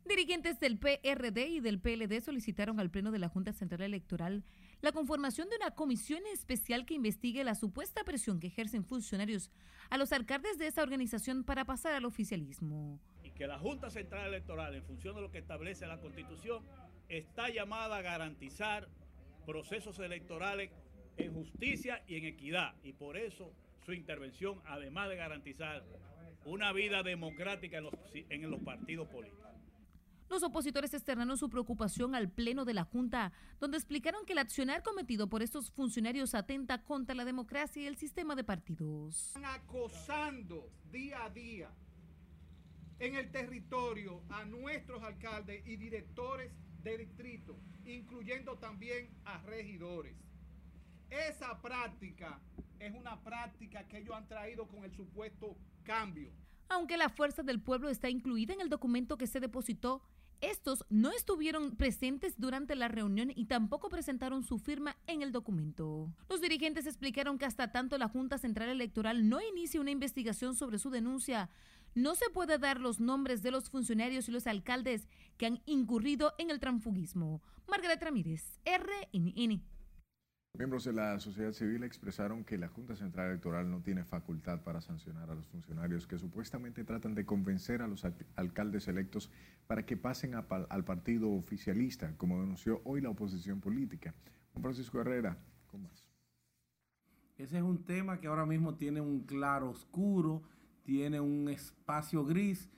[0.06, 4.44] Dirigentes del PRD y del PLD solicitaron al Pleno de la Junta Central Electoral
[4.82, 9.52] la conformación de una comisión especial que investigue la supuesta presión que ejercen funcionarios
[9.92, 13.00] a los alcaldes de esa organización para pasar al oficialismo.
[13.24, 16.66] Y que la Junta Central Electoral, en función de lo que establece la Constitución,
[17.10, 18.90] está llamada a garantizar
[19.46, 20.72] procesos electorales
[21.18, 22.74] en justicia y en equidad.
[22.84, 23.54] Y por eso
[23.86, 25.84] su intervención, además de garantizar
[26.46, 29.42] una vida democrática en los, en los partidos políticos.
[30.32, 34.82] Los opositores externaron su preocupación al Pleno de la Junta, donde explicaron que el accionar
[34.82, 39.28] cometido por estos funcionarios atenta contra la democracia y el sistema de partidos.
[39.28, 41.70] Están acosando día a día
[43.00, 50.16] en el territorio a nuestros alcaldes y directores de distrito, incluyendo también a regidores.
[51.10, 52.40] Esa práctica
[52.80, 56.32] es una práctica que ellos han traído con el supuesto cambio.
[56.70, 60.02] Aunque la fuerza del pueblo está incluida en el documento que se depositó,
[60.41, 66.12] estos no estuvieron presentes durante la reunión y tampoco presentaron su firma en el documento.
[66.30, 70.80] Los dirigentes explicaron que hasta tanto la Junta Central Electoral no inicie una investigación sobre
[70.80, 71.50] su denuncia,
[71.94, 76.34] no se puede dar los nombres de los funcionarios y los alcaldes que han incurrido
[76.39, 77.44] en el transfugismo.
[77.67, 79.62] Margaret Ramírez, RNN.
[80.62, 84.80] Miembros de la sociedad civil expresaron que la Junta Central Electoral no tiene facultad para
[84.80, 89.32] sancionar a los funcionarios que supuestamente tratan de convencer a los alcaldes electos
[89.66, 94.14] para que pasen al partido oficialista, como denunció hoy la oposición política.
[94.52, 95.36] Juan Francisco Herrera,
[95.66, 96.06] con más.
[97.38, 100.44] Ese es un tema que ahora mismo tiene un claro oscuro,
[100.84, 102.70] tiene un espacio gris.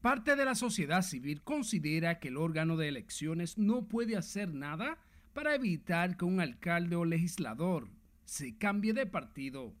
[0.00, 4.96] Parte de la sociedad civil considera que el órgano de elecciones no puede hacer nada
[5.32, 7.88] para evitar que un alcalde o legislador
[8.24, 9.74] se cambie de partido.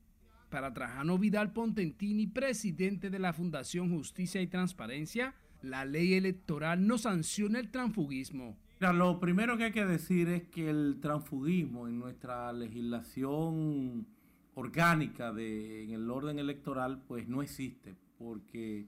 [0.48, 6.98] Para Trajano Vidal Pontentini, presidente de la Fundación Justicia y Transparencia, la ley electoral no
[6.98, 8.56] sanciona el transfugismo.
[8.80, 14.06] lo primero que hay que decir es que el transfugismo en nuestra legislación
[14.54, 18.86] orgánica de, en el orden electoral pues no existe porque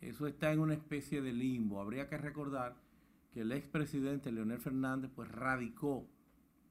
[0.00, 1.80] eso está en una especie de limbo.
[1.80, 2.76] Habría que recordar
[3.34, 6.08] que el expresidente Leonel Fernández pues radicó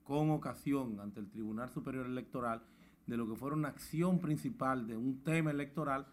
[0.04, 2.64] con ocasión ante el Tribunal Superior Electoral
[3.06, 6.08] de lo que fuera una acción principal de un tema electoral,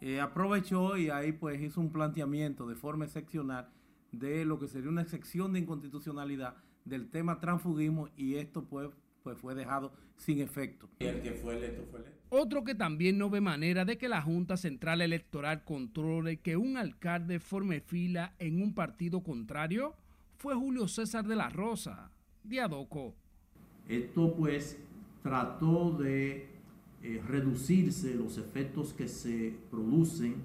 [0.00, 3.68] eh, aprovechó y ahí pues hizo un planteamiento de forma excepcional
[4.10, 8.88] de lo que sería una excepción de inconstitucionalidad del tema transfugismo y esto pues,
[9.22, 10.88] pues fue dejado sin efecto.
[10.98, 12.20] Y el que fue electo fue electo.
[12.30, 16.76] Otro que también no ve manera de que la Junta Central Electoral controle que un
[16.76, 19.94] alcalde forme fila en un partido contrario
[20.38, 22.10] fue Julio César de la Rosa,
[22.44, 23.14] de Adoco.
[23.88, 24.78] Esto pues
[25.22, 26.48] trató de
[27.02, 30.36] eh, reducirse los efectos que se producen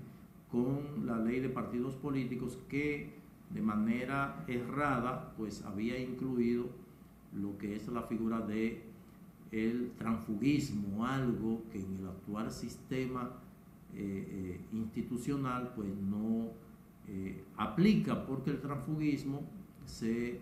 [0.52, 3.14] con la ley de partidos políticos que
[3.50, 6.70] de manera errada pues había incluido
[7.36, 8.84] lo que es la figura de
[9.52, 13.32] el transfugismo, algo que en el actual sistema
[13.94, 16.52] eh, eh, institucional pues no
[17.08, 19.44] eh, aplica porque el transfugismo
[19.86, 20.42] se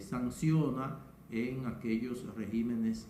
[0.00, 0.98] sanciona
[1.30, 3.06] en aquellos regímenes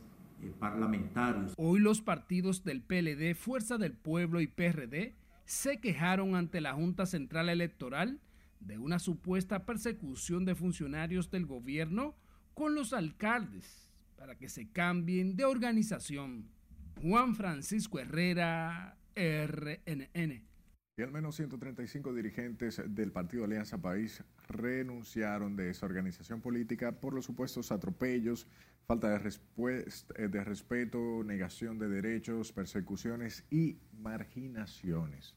[0.58, 1.54] parlamentarios.
[1.56, 5.14] Hoy los partidos del PLD, Fuerza del Pueblo y PRD
[5.44, 8.18] se quejaron ante la Junta Central Electoral
[8.58, 12.14] de una supuesta persecución de funcionarios del gobierno
[12.54, 16.48] con los alcaldes para que se cambien de organización.
[17.02, 20.42] Juan Francisco Herrera, RNN.
[20.96, 27.12] Y al menos 135 dirigentes del Partido Alianza País renunciaron de esa organización política por
[27.14, 28.46] los supuestos atropellos,
[28.86, 29.34] falta de,
[30.16, 35.34] eh, de respeto, negación de derechos, persecuciones y marginaciones.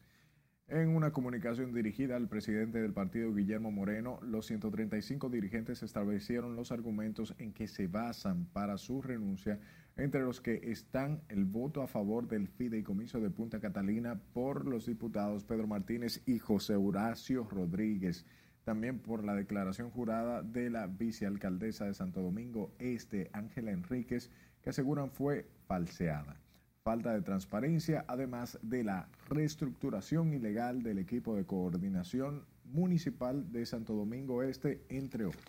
[0.69, 6.73] En una comunicación dirigida al presidente del partido, Guillermo Moreno, los 135 dirigentes establecieron los
[6.73, 9.61] argumentos en que se basan para su renuncia,
[9.95, 14.85] entre los que están el voto a favor del fideicomiso de Punta Catalina por los
[14.85, 18.25] diputados Pedro Martínez y José Horacio Rodríguez,
[18.65, 24.71] también por la declaración jurada de la vicealcaldesa de Santo Domingo Este, Ángela Enríquez, que
[24.71, 26.41] aseguran fue falseada
[26.87, 33.93] falta de transparencia, además de la reestructuración ilegal del equipo de coordinación municipal de Santo
[33.93, 35.43] Domingo Este, entre otros.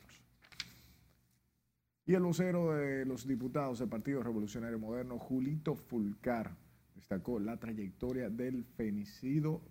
[2.07, 6.57] Y el vocero de los diputados del Partido Revolucionario Moderno, Julito Fulcar,
[6.97, 9.62] destacó la trayectoria del fenecido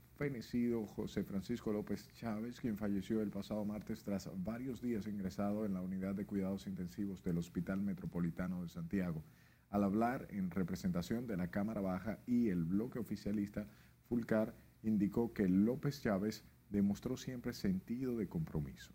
[0.95, 5.81] José Francisco López Chávez, quien falleció el pasado martes tras varios días ingresado en la
[5.81, 9.21] unidad de cuidados intensivos del Hospital Metropolitano de Santiago.
[9.69, 13.67] Al hablar en representación de la Cámara Baja y el bloque oficialista,
[14.07, 14.53] Fulcar
[14.83, 18.93] indicó que López Chávez demostró siempre sentido de compromiso.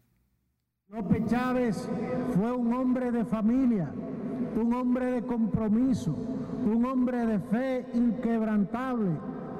[0.89, 1.89] López Chávez
[2.35, 3.93] fue un hombre de familia,
[4.57, 9.11] un hombre de compromiso, un hombre de fe inquebrantable,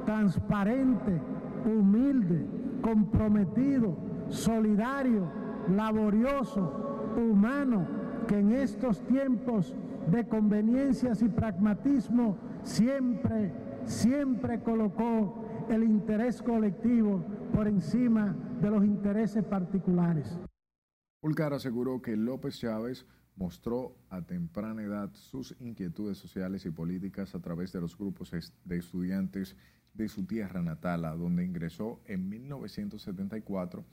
[0.05, 1.21] transparente,
[1.65, 2.47] humilde,
[2.83, 3.97] comprometido,
[4.29, 5.31] solidario,
[5.69, 7.87] laborioso, humano,
[8.33, 9.75] que en estos tiempos
[10.11, 13.53] de conveniencias y pragmatismo, siempre,
[13.85, 17.23] siempre colocó el interés colectivo
[17.53, 20.35] por encima de los intereses particulares.
[21.21, 23.05] Pulcar aseguró que López Chávez
[23.37, 28.31] mostró a temprana edad sus inquietudes sociales y políticas a través de los grupos
[28.65, 29.57] de estudiantes
[29.93, 33.85] de su tierra natal, donde ingresó en 1974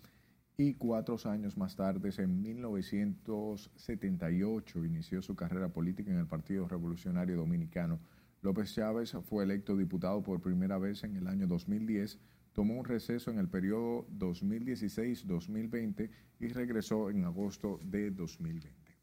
[0.59, 7.37] y cuatro años más tarde, en 1978, inició su carrera política en el Partido Revolucionario
[7.37, 8.01] Dominicano.
[8.41, 12.19] López Chávez fue electo diputado por primera vez en el año 2010,
[12.51, 16.09] tomó un receso en el periodo 2016-2020
[16.41, 18.97] y regresó en agosto de 2020.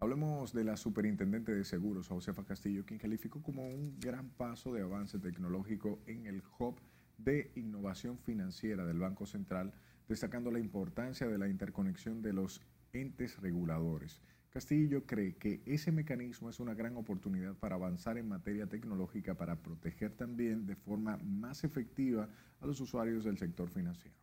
[0.00, 4.82] Hablemos de la superintendente de seguros, Josefa Castillo, quien calificó como un gran paso de
[4.82, 6.80] avance tecnológico en el hub
[7.24, 9.72] de Innovación Financiera del Banco Central,
[10.08, 12.62] destacando la importancia de la interconexión de los
[12.92, 14.22] entes reguladores.
[14.50, 19.62] Castillo cree que ese mecanismo es una gran oportunidad para avanzar en materia tecnológica para
[19.62, 22.28] proteger también de forma más efectiva
[22.60, 24.16] a los usuarios del sector financiero.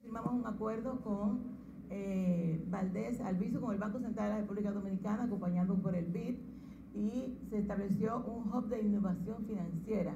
[0.00, 1.40] Firmamos un acuerdo con
[1.90, 6.38] eh, Alviso, con el Banco Central de la República Dominicana, acompañado por el BID,
[6.94, 10.14] y se estableció un hub de innovación financiera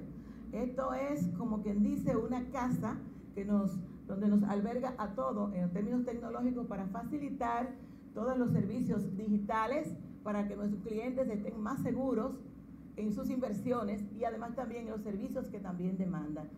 [0.62, 2.98] esto es como quien dice una casa
[3.34, 7.74] que nos, donde nos alberga a todo en términos tecnológicos para facilitar
[8.14, 12.40] todos los servicios digitales para que nuestros clientes estén más seguros
[12.96, 16.48] en sus inversiones y además también en los servicios que también demandan.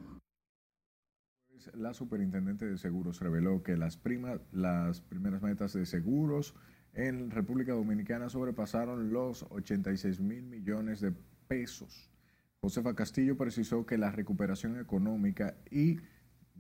[1.75, 4.01] La superintendente de seguros reveló que las,
[4.53, 6.55] las primeras metas de seguros
[6.93, 11.13] en República Dominicana sobrepasaron los 86 mil millones de
[11.49, 12.08] pesos
[12.61, 15.99] Josefa Castillo precisó que la recuperación económica y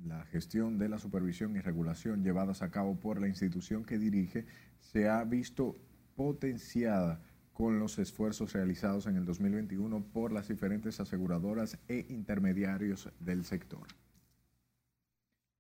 [0.04, 4.46] la gestión de la supervisión y regulación llevadas a cabo por la institución que dirige
[4.80, 5.76] se ha visto
[6.14, 7.20] potenciada
[7.52, 13.88] con los esfuerzos realizados en el 2021 por las diferentes aseguradoras e intermediarios del sector.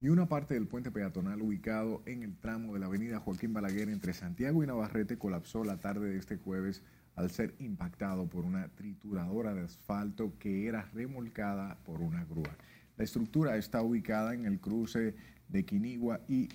[0.00, 3.88] Y una parte del puente peatonal ubicado en el tramo de la avenida Joaquín Balaguer
[3.88, 6.84] entre Santiago y Navarrete colapsó la tarde de este jueves
[7.18, 12.56] al ser impactado por una trituradora de asfalto que era remolcada por una grúa.
[12.96, 15.16] La estructura está ubicada en el cruce
[15.48, 16.48] de Quinigua y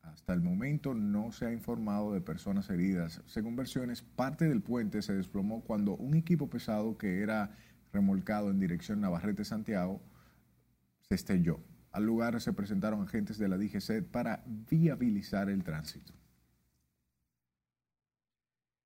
[0.00, 3.20] hasta el momento no se ha informado de personas heridas.
[3.26, 7.50] Según versiones, parte del puente se desplomó cuando un equipo pesado que era
[7.92, 10.00] remolcado en dirección Navarrete-Santiago
[11.02, 11.60] se estrelló.
[11.92, 16.14] Al lugar se presentaron agentes de la DGC para viabilizar el tránsito.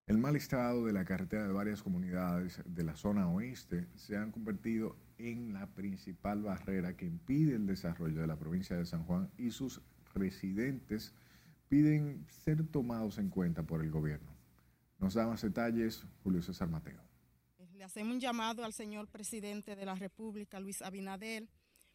[0.07, 4.32] El mal estado de la carretera de varias comunidades de la zona oeste se han
[4.32, 9.30] convertido en la principal barrera que impide el desarrollo de la provincia de San Juan
[9.38, 9.80] y sus
[10.12, 11.14] residentes
[11.68, 14.36] piden ser tomados en cuenta por el gobierno.
[14.98, 17.00] Nos da más detalles Julio César Mateo.
[17.74, 21.48] Le hacemos un llamado al señor presidente de la República, Luis Abinader,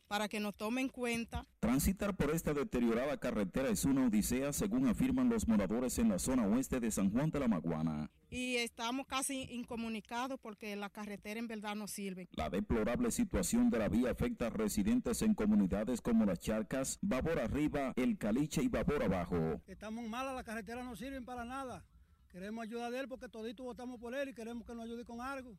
[0.08, 1.46] para que nos tome en cuenta.
[1.60, 6.46] Transitar por esta deteriorada carretera es una odisea, según afirman los moradores en la zona
[6.48, 8.10] oeste de San Juan de la Maguana.
[8.30, 12.28] Y estamos casi incomunicados porque la carretera en verdad no sirve.
[12.34, 17.40] La deplorable situación de la vía afecta a residentes en comunidades como Las Charcas, Babor
[17.40, 19.62] Arriba, El Caliche y Babor Abajo.
[19.68, 21.86] Estamos malas, la carretera no sirve para nada.
[22.30, 25.22] Queremos ayuda de él porque todito votamos por él y queremos que nos ayude con
[25.22, 25.58] algo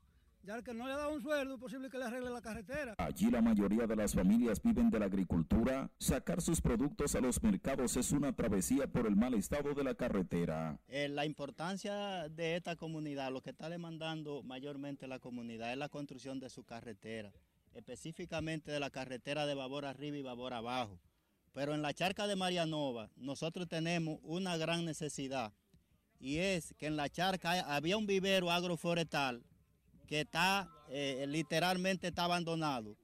[0.48, 2.40] Ya el que no le ha dado un sueldo, es posible que le arregle la
[2.40, 2.94] carretera.
[2.96, 5.90] Allí la mayoría de las familias viven de la agricultura.
[5.98, 9.94] Sacar sus productos a los mercados es una travesía por el mal estado de la
[9.94, 10.80] carretera.
[10.88, 15.90] Eh, la importancia de esta comunidad, lo que está demandando mayormente la comunidad es la
[15.90, 17.30] construcción de su carretera,
[17.74, 20.98] específicamente de la carretera de Babor arriba y Babor abajo.
[21.52, 25.52] Pero en la charca de Marianova nosotros tenemos una gran necesidad
[26.18, 29.44] y es que en la charca había un vivero agroforestal
[30.08, 32.96] que está eh, literalmente está abandonado.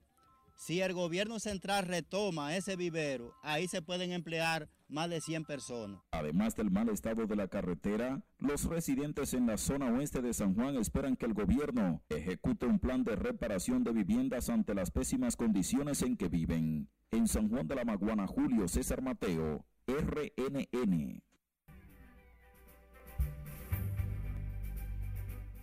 [0.55, 5.99] Si el gobierno central retoma ese vivero, ahí se pueden emplear más de 100 personas.
[6.11, 10.55] Además del mal estado de la carretera, los residentes en la zona oeste de San
[10.55, 15.35] Juan esperan que el gobierno ejecute un plan de reparación de viviendas ante las pésimas
[15.35, 16.89] condiciones en que viven.
[17.11, 21.21] En San Juan de la Maguana, Julio César Mateo, RNN.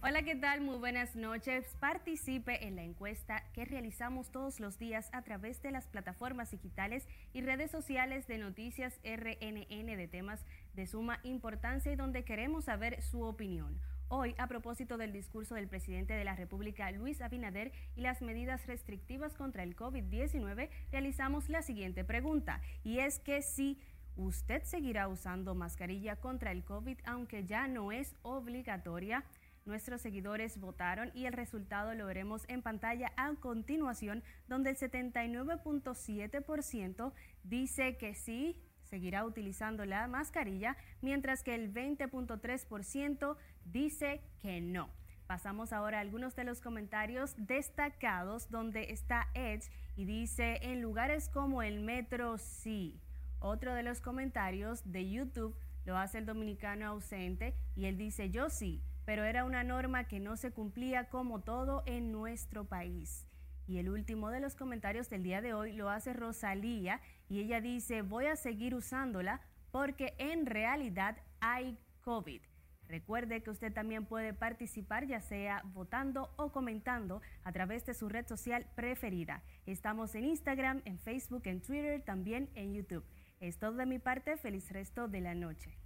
[0.05, 0.63] Hola, ¿qué tal?
[0.63, 1.77] Muy buenas noches.
[1.79, 7.07] Participe en la encuesta que realizamos todos los días a través de las plataformas digitales
[7.33, 10.45] y redes sociales de Noticias RNN de temas
[10.75, 13.79] de suma importancia y donde queremos saber su opinión.
[14.09, 18.67] Hoy, a propósito del discurso del presidente de la República, Luis Abinader, y las medidas
[18.67, 23.79] restrictivas contra el COVID-19, realizamos la siguiente pregunta, y es que si
[24.17, 29.25] usted seguirá usando mascarilla contra el COVID, aunque ya no es obligatoria,
[29.65, 37.13] Nuestros seguidores votaron y el resultado lo veremos en pantalla a continuación, donde el 79.7%
[37.45, 44.91] dice que sí, seguirá utilizando la mascarilla, mientras que el 20.3% dice que no.
[45.29, 51.29] Pasamos ahora a algunos de los comentarios destacados donde está Edge y dice en lugares
[51.29, 53.01] como el metro sí.
[53.39, 58.51] Otro de los comentarios de YouTube lo hace el dominicano ausente y él dice yo
[58.51, 63.27] sí pero era una norma que no se cumplía como todo en nuestro país.
[63.67, 67.61] Y el último de los comentarios del día de hoy lo hace Rosalía y ella
[67.61, 69.41] dice, voy a seguir usándola
[69.71, 72.43] porque en realidad hay COVID.
[72.89, 78.09] Recuerde que usted también puede participar ya sea votando o comentando a través de su
[78.09, 79.43] red social preferida.
[79.65, 83.05] Estamos en Instagram, en Facebook, en Twitter, también en YouTube.
[83.41, 85.79] Es todo de mi parte, feliz resto de la noche.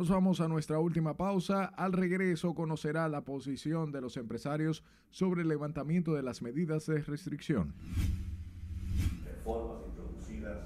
[0.00, 1.66] Nos vamos a nuestra última pausa.
[1.66, 7.02] Al regreso conocerá la posición de los empresarios sobre el levantamiento de las medidas de
[7.02, 7.74] restricción.
[9.26, 10.58] Reformas introducidas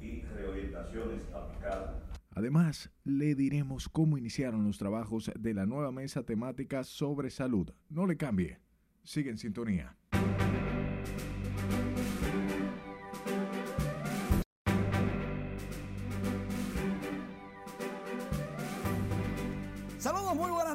[0.00, 2.02] y reorientaciones aplicadas.
[2.32, 7.70] Además, le diremos cómo iniciaron los trabajos de la nueva mesa temática sobre salud.
[7.88, 8.58] No le cambie.
[9.04, 9.96] Sigue en sintonía.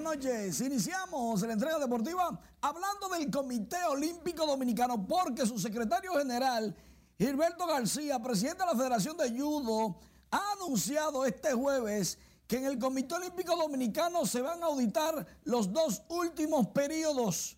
[0.10, 0.62] Noches.
[0.62, 6.76] Iniciamos la entrega deportiva hablando del Comité Olímpico Dominicano porque su secretario general,
[7.16, 10.00] Gilberto García, presidente de la Federación de Judo,
[10.32, 15.72] ha anunciado este jueves que en el Comité Olímpico Dominicano se van a auditar los
[15.72, 17.56] dos últimos periodos.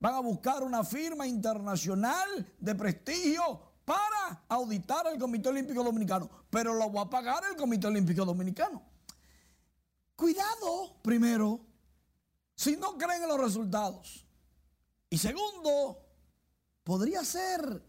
[0.00, 6.74] Van a buscar una firma internacional de prestigio para auditar el Comité Olímpico Dominicano, pero
[6.74, 8.82] lo va a pagar el Comité Olímpico Dominicano.
[10.16, 11.60] Cuidado, primero,
[12.54, 14.26] si no creen en los resultados.
[15.10, 15.98] Y segundo,
[16.82, 17.82] podría ser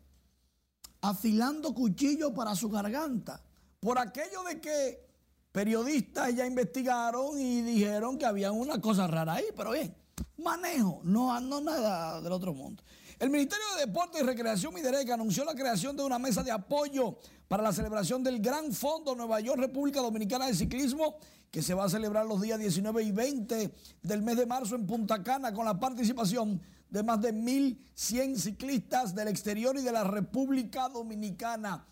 [1.02, 3.42] afilando cuchillo para su garganta.
[3.80, 5.06] Por aquello de que
[5.52, 9.96] periodistas ya investigaron y dijeron que había una cosa rara ahí, pero bien,
[10.38, 12.84] manejo, no, no nada del otro mundo.
[13.18, 17.18] El Ministerio de Deporte y Recreación Midereca anunció la creación de una mesa de apoyo
[17.48, 21.18] para la celebración del Gran Fondo Nueva York República Dominicana de Ciclismo
[21.56, 24.86] que se va a celebrar los días 19 y 20 del mes de marzo en
[24.86, 30.04] Punta Cana con la participación de más de 1.100 ciclistas del exterior y de la
[30.04, 31.88] República Dominicana.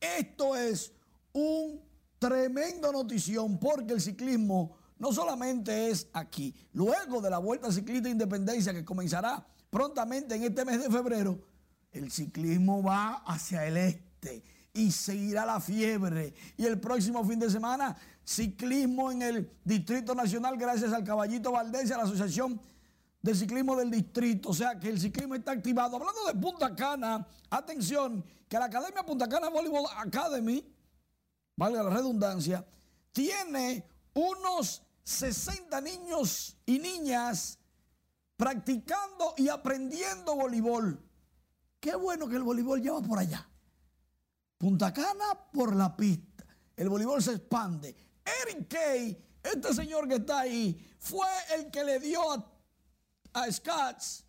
[0.00, 0.90] Esto es
[1.32, 1.80] un
[2.18, 6.52] tremendo notición porque el ciclismo no solamente es aquí.
[6.72, 11.38] Luego de la Vuelta Ciclista de Independencia que comenzará prontamente en este mes de febrero,
[11.92, 14.42] el ciclismo va hacia el este
[14.74, 16.34] y seguirá la fiebre.
[16.56, 21.88] Y el próximo fin de semana ciclismo en el Distrito Nacional gracias al Caballito Valdés
[21.88, 22.60] y a la Asociación
[23.22, 24.50] de Ciclismo del Distrito.
[24.50, 25.96] O sea que el ciclismo está activado.
[25.96, 30.66] Hablando de Punta Cana, atención, que la Academia Punta Cana Volleyball Academy,
[31.56, 32.66] valga la redundancia,
[33.12, 37.58] tiene unos 60 niños y niñas
[38.36, 41.00] practicando y aprendiendo voleibol.
[41.78, 43.48] Qué bueno que el voleibol lleva por allá.
[44.64, 46.42] Punta Cana por la pista.
[46.74, 47.94] El voleibol se expande.
[48.24, 52.50] Eric Kay Este señor que está ahí fue el que le dio a,
[53.34, 54.24] a Scotts,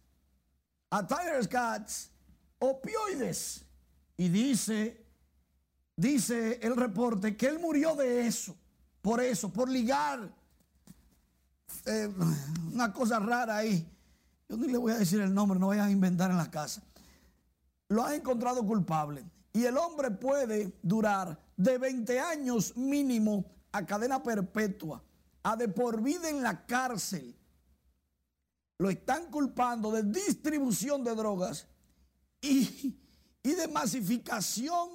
[0.89, 2.11] a Tyler Scotts,
[2.59, 3.63] opioides.
[4.17, 5.05] Y dice,
[5.95, 8.57] dice el reporte que él murió de eso,
[9.01, 10.35] por eso, por ligar
[11.85, 12.13] eh,
[12.73, 13.89] una cosa rara ahí.
[14.49, 16.83] Yo ni le voy a decir el nombre, no vayan a inventar en la casa.
[17.87, 19.23] Lo han encontrado culpable.
[19.55, 25.01] Y el hombre puede durar de 20 años mínimo a cadena perpetua,
[25.43, 27.33] a de por vida en la cárcel.
[28.77, 31.69] Lo están culpando de distribución de drogas
[32.41, 32.99] y,
[33.43, 34.89] y de masificación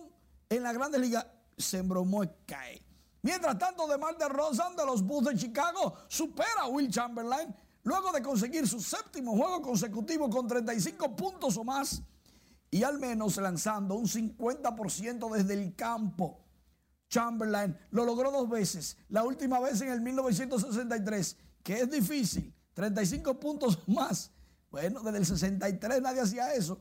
[0.51, 1.27] en la Grande Liga.
[1.57, 2.85] Se embromó cae.
[3.23, 8.21] Mientras tanto, DeMar DeRozan de los Bulls de Chicago supera a Will Chamberlain luego de
[8.21, 12.03] conseguir su séptimo juego consecutivo con 35 puntos o más
[12.71, 16.45] y al menos lanzando un 50% desde el campo.
[17.09, 23.41] Chamberlain lo logró dos veces, la última vez en el 1963, que es difícil, 35
[23.41, 24.31] puntos más.
[24.71, 26.81] Bueno, desde el 63 nadie hacía eso.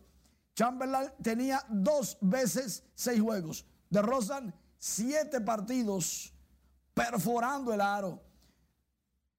[0.54, 3.66] Chamberlain tenía dos veces seis juegos.
[3.90, 6.32] De Rosan, siete partidos
[6.94, 8.22] perforando el aro.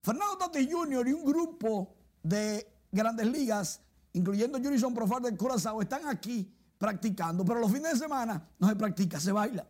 [0.03, 1.09] Fernando Tati Jr.
[1.09, 3.83] y un grupo de grandes ligas,
[4.13, 8.77] incluyendo Jurison Profar del Curazao, están aquí practicando, pero los fines de semana no se
[8.77, 9.67] practica, se baila.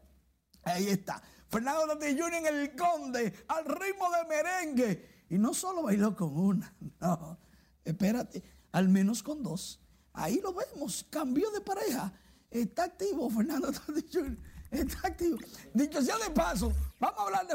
[0.62, 1.22] Ahí está.
[1.48, 2.34] Fernando Tati Jr.
[2.34, 5.24] en el Conde, al ritmo de merengue.
[5.28, 7.38] Y no solo bailó con una, no,
[7.84, 9.80] espérate, al menos con dos.
[10.12, 12.12] Ahí lo vemos, cambió de pareja.
[12.50, 14.36] Está activo Fernando Tati Jr.
[14.70, 15.38] Está activo.
[15.74, 17.54] Dicho sea de paso, vamos a hablar de...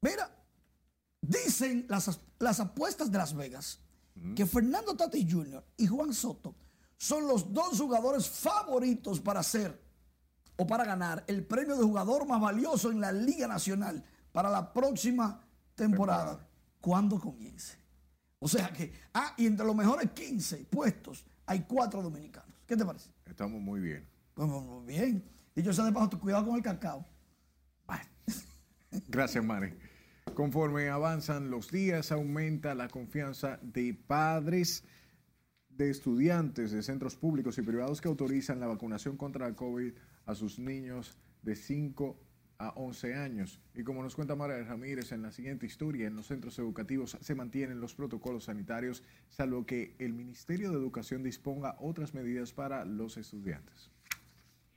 [0.00, 0.30] Mira,
[1.20, 3.80] dicen las, las apuestas de Las Vegas
[4.34, 5.64] que Fernando Tati Jr.
[5.76, 6.54] y Juan Soto
[6.96, 9.80] son los dos jugadores favoritos para ser
[10.56, 14.72] o para ganar el premio de jugador más valioso en la Liga Nacional para la
[14.72, 15.40] próxima
[15.74, 16.48] temporada,
[16.80, 17.78] cuando comience.
[18.40, 22.56] O sea que, ah, y entre los mejores 15 puestos hay cuatro dominicanos.
[22.66, 23.10] ¿Qué te parece?
[23.24, 24.08] Estamos muy bien.
[24.34, 25.24] Pues muy bien.
[25.54, 27.06] Y yo sé de paso, cuidado con el cacao.
[29.08, 29.74] Gracias, Mari.
[30.34, 34.84] Conforme avanzan los días, aumenta la confianza de padres,
[35.68, 39.92] de estudiantes de centros públicos y privados que autorizan la vacunación contra el COVID
[40.26, 42.18] a sus niños de 5
[42.58, 43.60] a 11 años.
[43.74, 47.34] Y como nos cuenta María Ramírez en la siguiente historia, en los centros educativos se
[47.34, 53.16] mantienen los protocolos sanitarios, salvo que el Ministerio de Educación disponga otras medidas para los
[53.16, 53.92] estudiantes.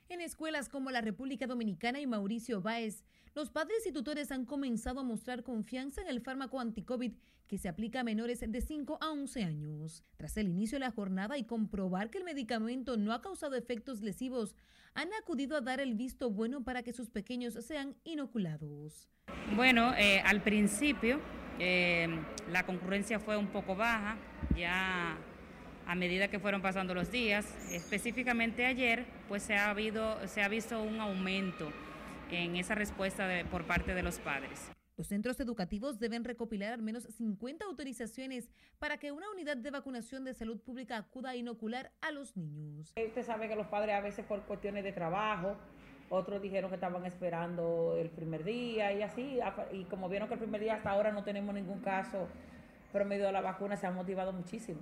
[0.08, 3.02] En escuelas como la República Dominicana y Mauricio Báez,
[3.34, 7.12] los padres y tutores han comenzado a mostrar confianza en el fármaco anti-COVID
[7.46, 10.04] que se aplica a menores de 5 a 11 años.
[10.16, 14.00] Tras el inicio de la jornada y comprobar que el medicamento no ha causado efectos
[14.00, 14.54] lesivos,
[14.94, 19.08] han acudido a dar el visto bueno para que sus pequeños sean inoculados.
[19.56, 21.20] Bueno, eh, al principio
[21.58, 22.08] eh,
[22.50, 24.18] la concurrencia fue un poco baja,
[24.56, 25.16] ya
[25.86, 30.48] a medida que fueron pasando los días, específicamente ayer, pues se ha, habido, se ha
[30.48, 31.72] visto un aumento
[32.32, 34.70] en esa respuesta de, por parte de los padres.
[34.96, 40.24] Los centros educativos deben recopilar al menos 50 autorizaciones para que una unidad de vacunación
[40.24, 42.92] de salud pública acuda a inocular a los niños.
[42.96, 45.56] Usted sabe que los padres a veces por cuestiones de trabajo,
[46.10, 49.40] otros dijeron que estaban esperando el primer día y así,
[49.72, 52.28] y como vieron que el primer día hasta ahora no tenemos ningún caso
[52.92, 54.80] promedio de la vacuna, se han motivado muchísimo.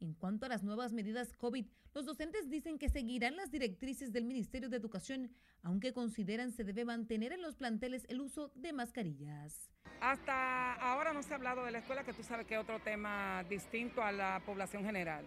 [0.00, 4.24] En cuanto a las nuevas medidas COVID, los docentes dicen que seguirán las directrices del
[4.24, 5.32] Ministerio de Educación,
[5.62, 9.70] aunque consideran se debe mantener en los planteles el uso de mascarillas.
[10.00, 12.78] Hasta ahora no se ha hablado de la escuela, que tú sabes que es otro
[12.78, 15.24] tema distinto a la población general.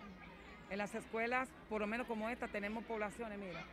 [0.70, 3.66] En las escuelas, por lo menos como esta, tenemos poblaciones, mira,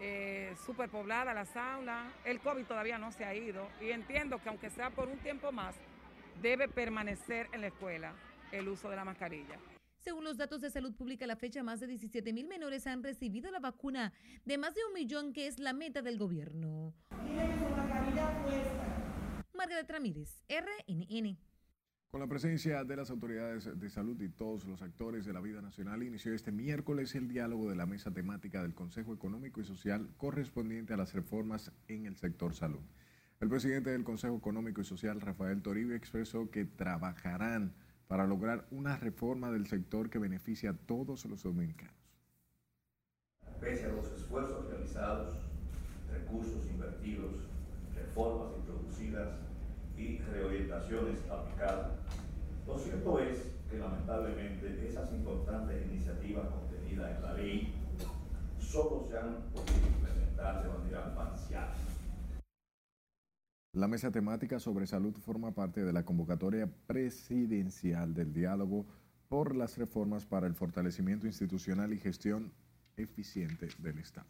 [0.00, 2.12] eh, superpobladas las aulas.
[2.26, 5.50] El COVID todavía no se ha ido y entiendo que aunque sea por un tiempo
[5.52, 5.74] más,
[6.42, 8.12] debe permanecer en la escuela
[8.52, 9.58] el uso de la mascarilla.
[10.08, 13.02] Según los datos de salud pública, a la fecha más de 17 mil menores han
[13.02, 14.14] recibido la vacuna
[14.46, 16.94] de más de un millón, que es la meta del gobierno.
[19.52, 21.36] Margaret Ramírez, RNN.
[22.10, 25.60] Con la presencia de las autoridades de salud y todos los actores de la vida
[25.60, 30.08] nacional, inició este miércoles el diálogo de la mesa temática del Consejo Económico y Social
[30.16, 32.80] correspondiente a las reformas en el sector salud.
[33.40, 37.74] El presidente del Consejo Económico y Social, Rafael Toribio, expresó que trabajarán
[38.08, 41.94] para lograr una reforma del sector que beneficie a todos los dominicanos.
[43.60, 45.36] Pese a los esfuerzos realizados,
[46.10, 47.34] recursos invertidos,
[47.94, 49.28] reformas introducidas
[49.96, 51.92] y reorientaciones aplicadas,
[52.66, 57.74] lo cierto es que lamentablemente esas importantes iniciativas contenidas en la ley
[58.58, 61.68] solo se han podido implementar de manera parcial
[63.78, 68.84] La mesa temática sobre salud forma parte de la convocatoria presidencial del diálogo
[69.28, 72.52] por las reformas para el fortalecimiento institucional y gestión
[72.96, 74.26] eficiente del Estado.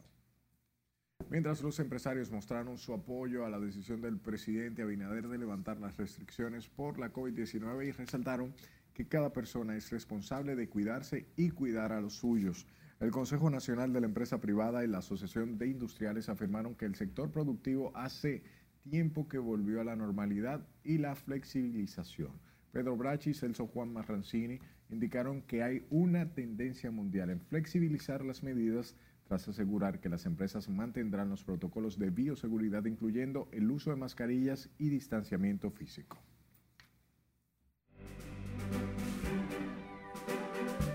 [1.30, 5.96] Mientras los empresarios mostraron su apoyo a la decisión del presidente Abinader de levantar las
[5.96, 8.54] restricciones por la COVID-19 y resaltaron
[8.92, 12.66] que cada persona es responsable de cuidarse y cuidar a los suyos.
[13.00, 16.96] El Consejo Nacional de la Empresa Privada y la Asociación de Industriales afirmaron que el
[16.96, 18.42] sector productivo hace
[18.88, 22.32] tiempo que volvió a la normalidad y la flexibilización.
[22.72, 24.58] Pedro Brachi y Celso Juan Marrancini
[24.90, 28.94] indicaron que hay una tendencia mundial en flexibilizar las medidas
[29.26, 34.70] tras asegurar que las empresas mantendrán los protocolos de bioseguridad incluyendo el uso de mascarillas
[34.78, 36.18] y distanciamiento físico.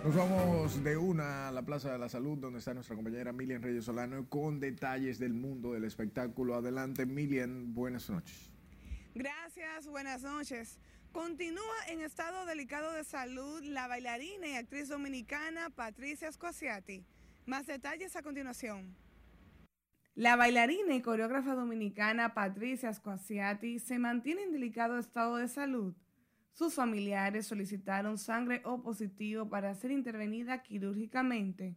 [0.04, 3.62] Nos vamos de una a la Plaza de la Salud, donde está nuestra compañera Milian
[3.62, 6.56] Reyes Solano con detalles del mundo del espectáculo.
[6.56, 8.51] Adelante, Milian, buenas noches.
[9.16, 10.78] Gracias, buenas noches.
[11.14, 17.06] Continúa en estado delicado de salud la bailarina y actriz dominicana Patricia Squasiati.
[17.45, 18.97] Más detalles a continuación.
[20.16, 25.95] La bailarina y coreógrafa dominicana Patricia Squasiati se mantiene en delicado estado de salud
[26.54, 31.76] sus familiares solicitaron sangre O positivo para ser intervenida quirúrgicamente.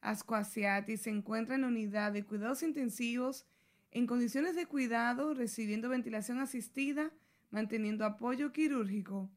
[0.00, 3.46] Ascuasiati se encuentra en unidad de cuidados intensivos
[3.92, 7.10] en condiciones de cuidado, recibiendo ventilación asistida,
[7.50, 9.30] manteniendo apoyo quirúrgico.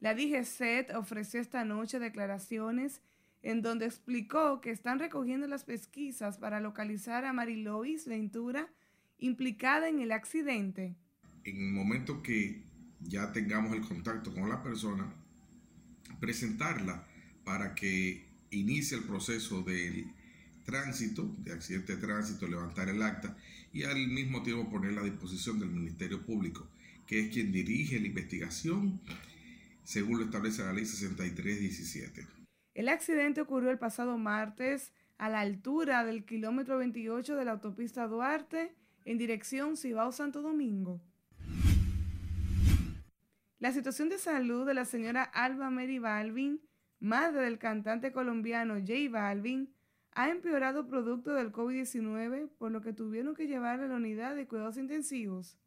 [0.00, 3.02] La DGCET ofreció esta noche declaraciones
[3.42, 8.68] en donde explicó que están recogiendo las pesquisas para localizar a Marilois Ventura
[9.18, 10.96] implicada en el accidente.
[11.44, 12.69] En el momento que
[13.02, 15.12] ya tengamos el contacto con la persona,
[16.20, 17.06] presentarla
[17.44, 20.12] para que inicie el proceso del
[20.64, 23.36] tránsito, de accidente de tránsito, levantar el acta
[23.72, 26.68] y al mismo tiempo ponerla a disposición del Ministerio Público,
[27.06, 29.00] que es quien dirige la investigación
[29.84, 32.26] según lo establece la ley 6317.
[32.74, 38.06] El accidente ocurrió el pasado martes a la altura del kilómetro 28 de la autopista
[38.06, 38.72] Duarte
[39.04, 41.00] en dirección Cibao Santo Domingo.
[43.60, 46.62] La situación de salud de la señora Alba Mary Balvin,
[46.98, 49.74] madre del cantante colombiano J Balvin,
[50.12, 54.48] ha empeorado producto del COVID-19, por lo que tuvieron que llevarla a la unidad de
[54.48, 55.58] cuidados intensivos.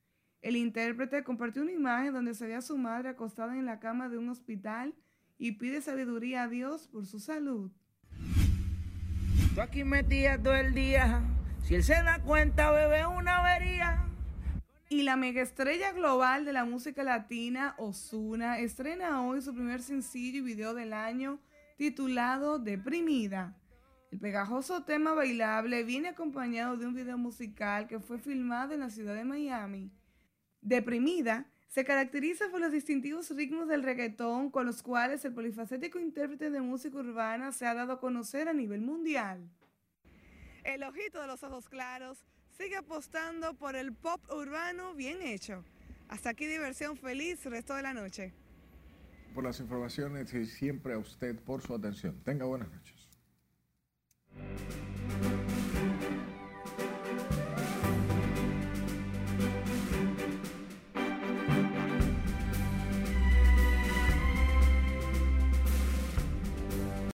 [0.42, 4.10] El intérprete compartió una imagen donde se ve a su madre acostada en la cama
[4.10, 4.96] de un hospital
[5.38, 7.72] y pide sabiduría a Dios por su salud.
[9.54, 11.22] Tú aquí metía todo el día,
[11.62, 14.13] si él se da cuenta, bebe una avería.
[14.94, 20.42] Y la estrella global de la música latina, Osuna, estrena hoy su primer sencillo y
[20.42, 21.40] video del año
[21.78, 23.58] titulado Deprimida.
[24.12, 28.92] El pegajoso tema bailable viene acompañado de un video musical que fue filmado en la
[28.92, 29.92] ciudad de Miami.
[30.62, 36.52] Deprimida se caracteriza por los distintivos ritmos del reggaetón con los cuales el polifacético intérprete
[36.52, 39.50] de música urbana se ha dado a conocer a nivel mundial.
[40.64, 42.24] El ojito de los ojos claros
[42.64, 45.66] Sigue apostando por el pop urbano bien hecho.
[46.08, 48.32] Hasta aquí diversión feliz, resto de la noche.
[49.36, 52.22] Por las informaciones y siempre a usted por su atención.
[52.24, 53.10] Tenga buenas noches.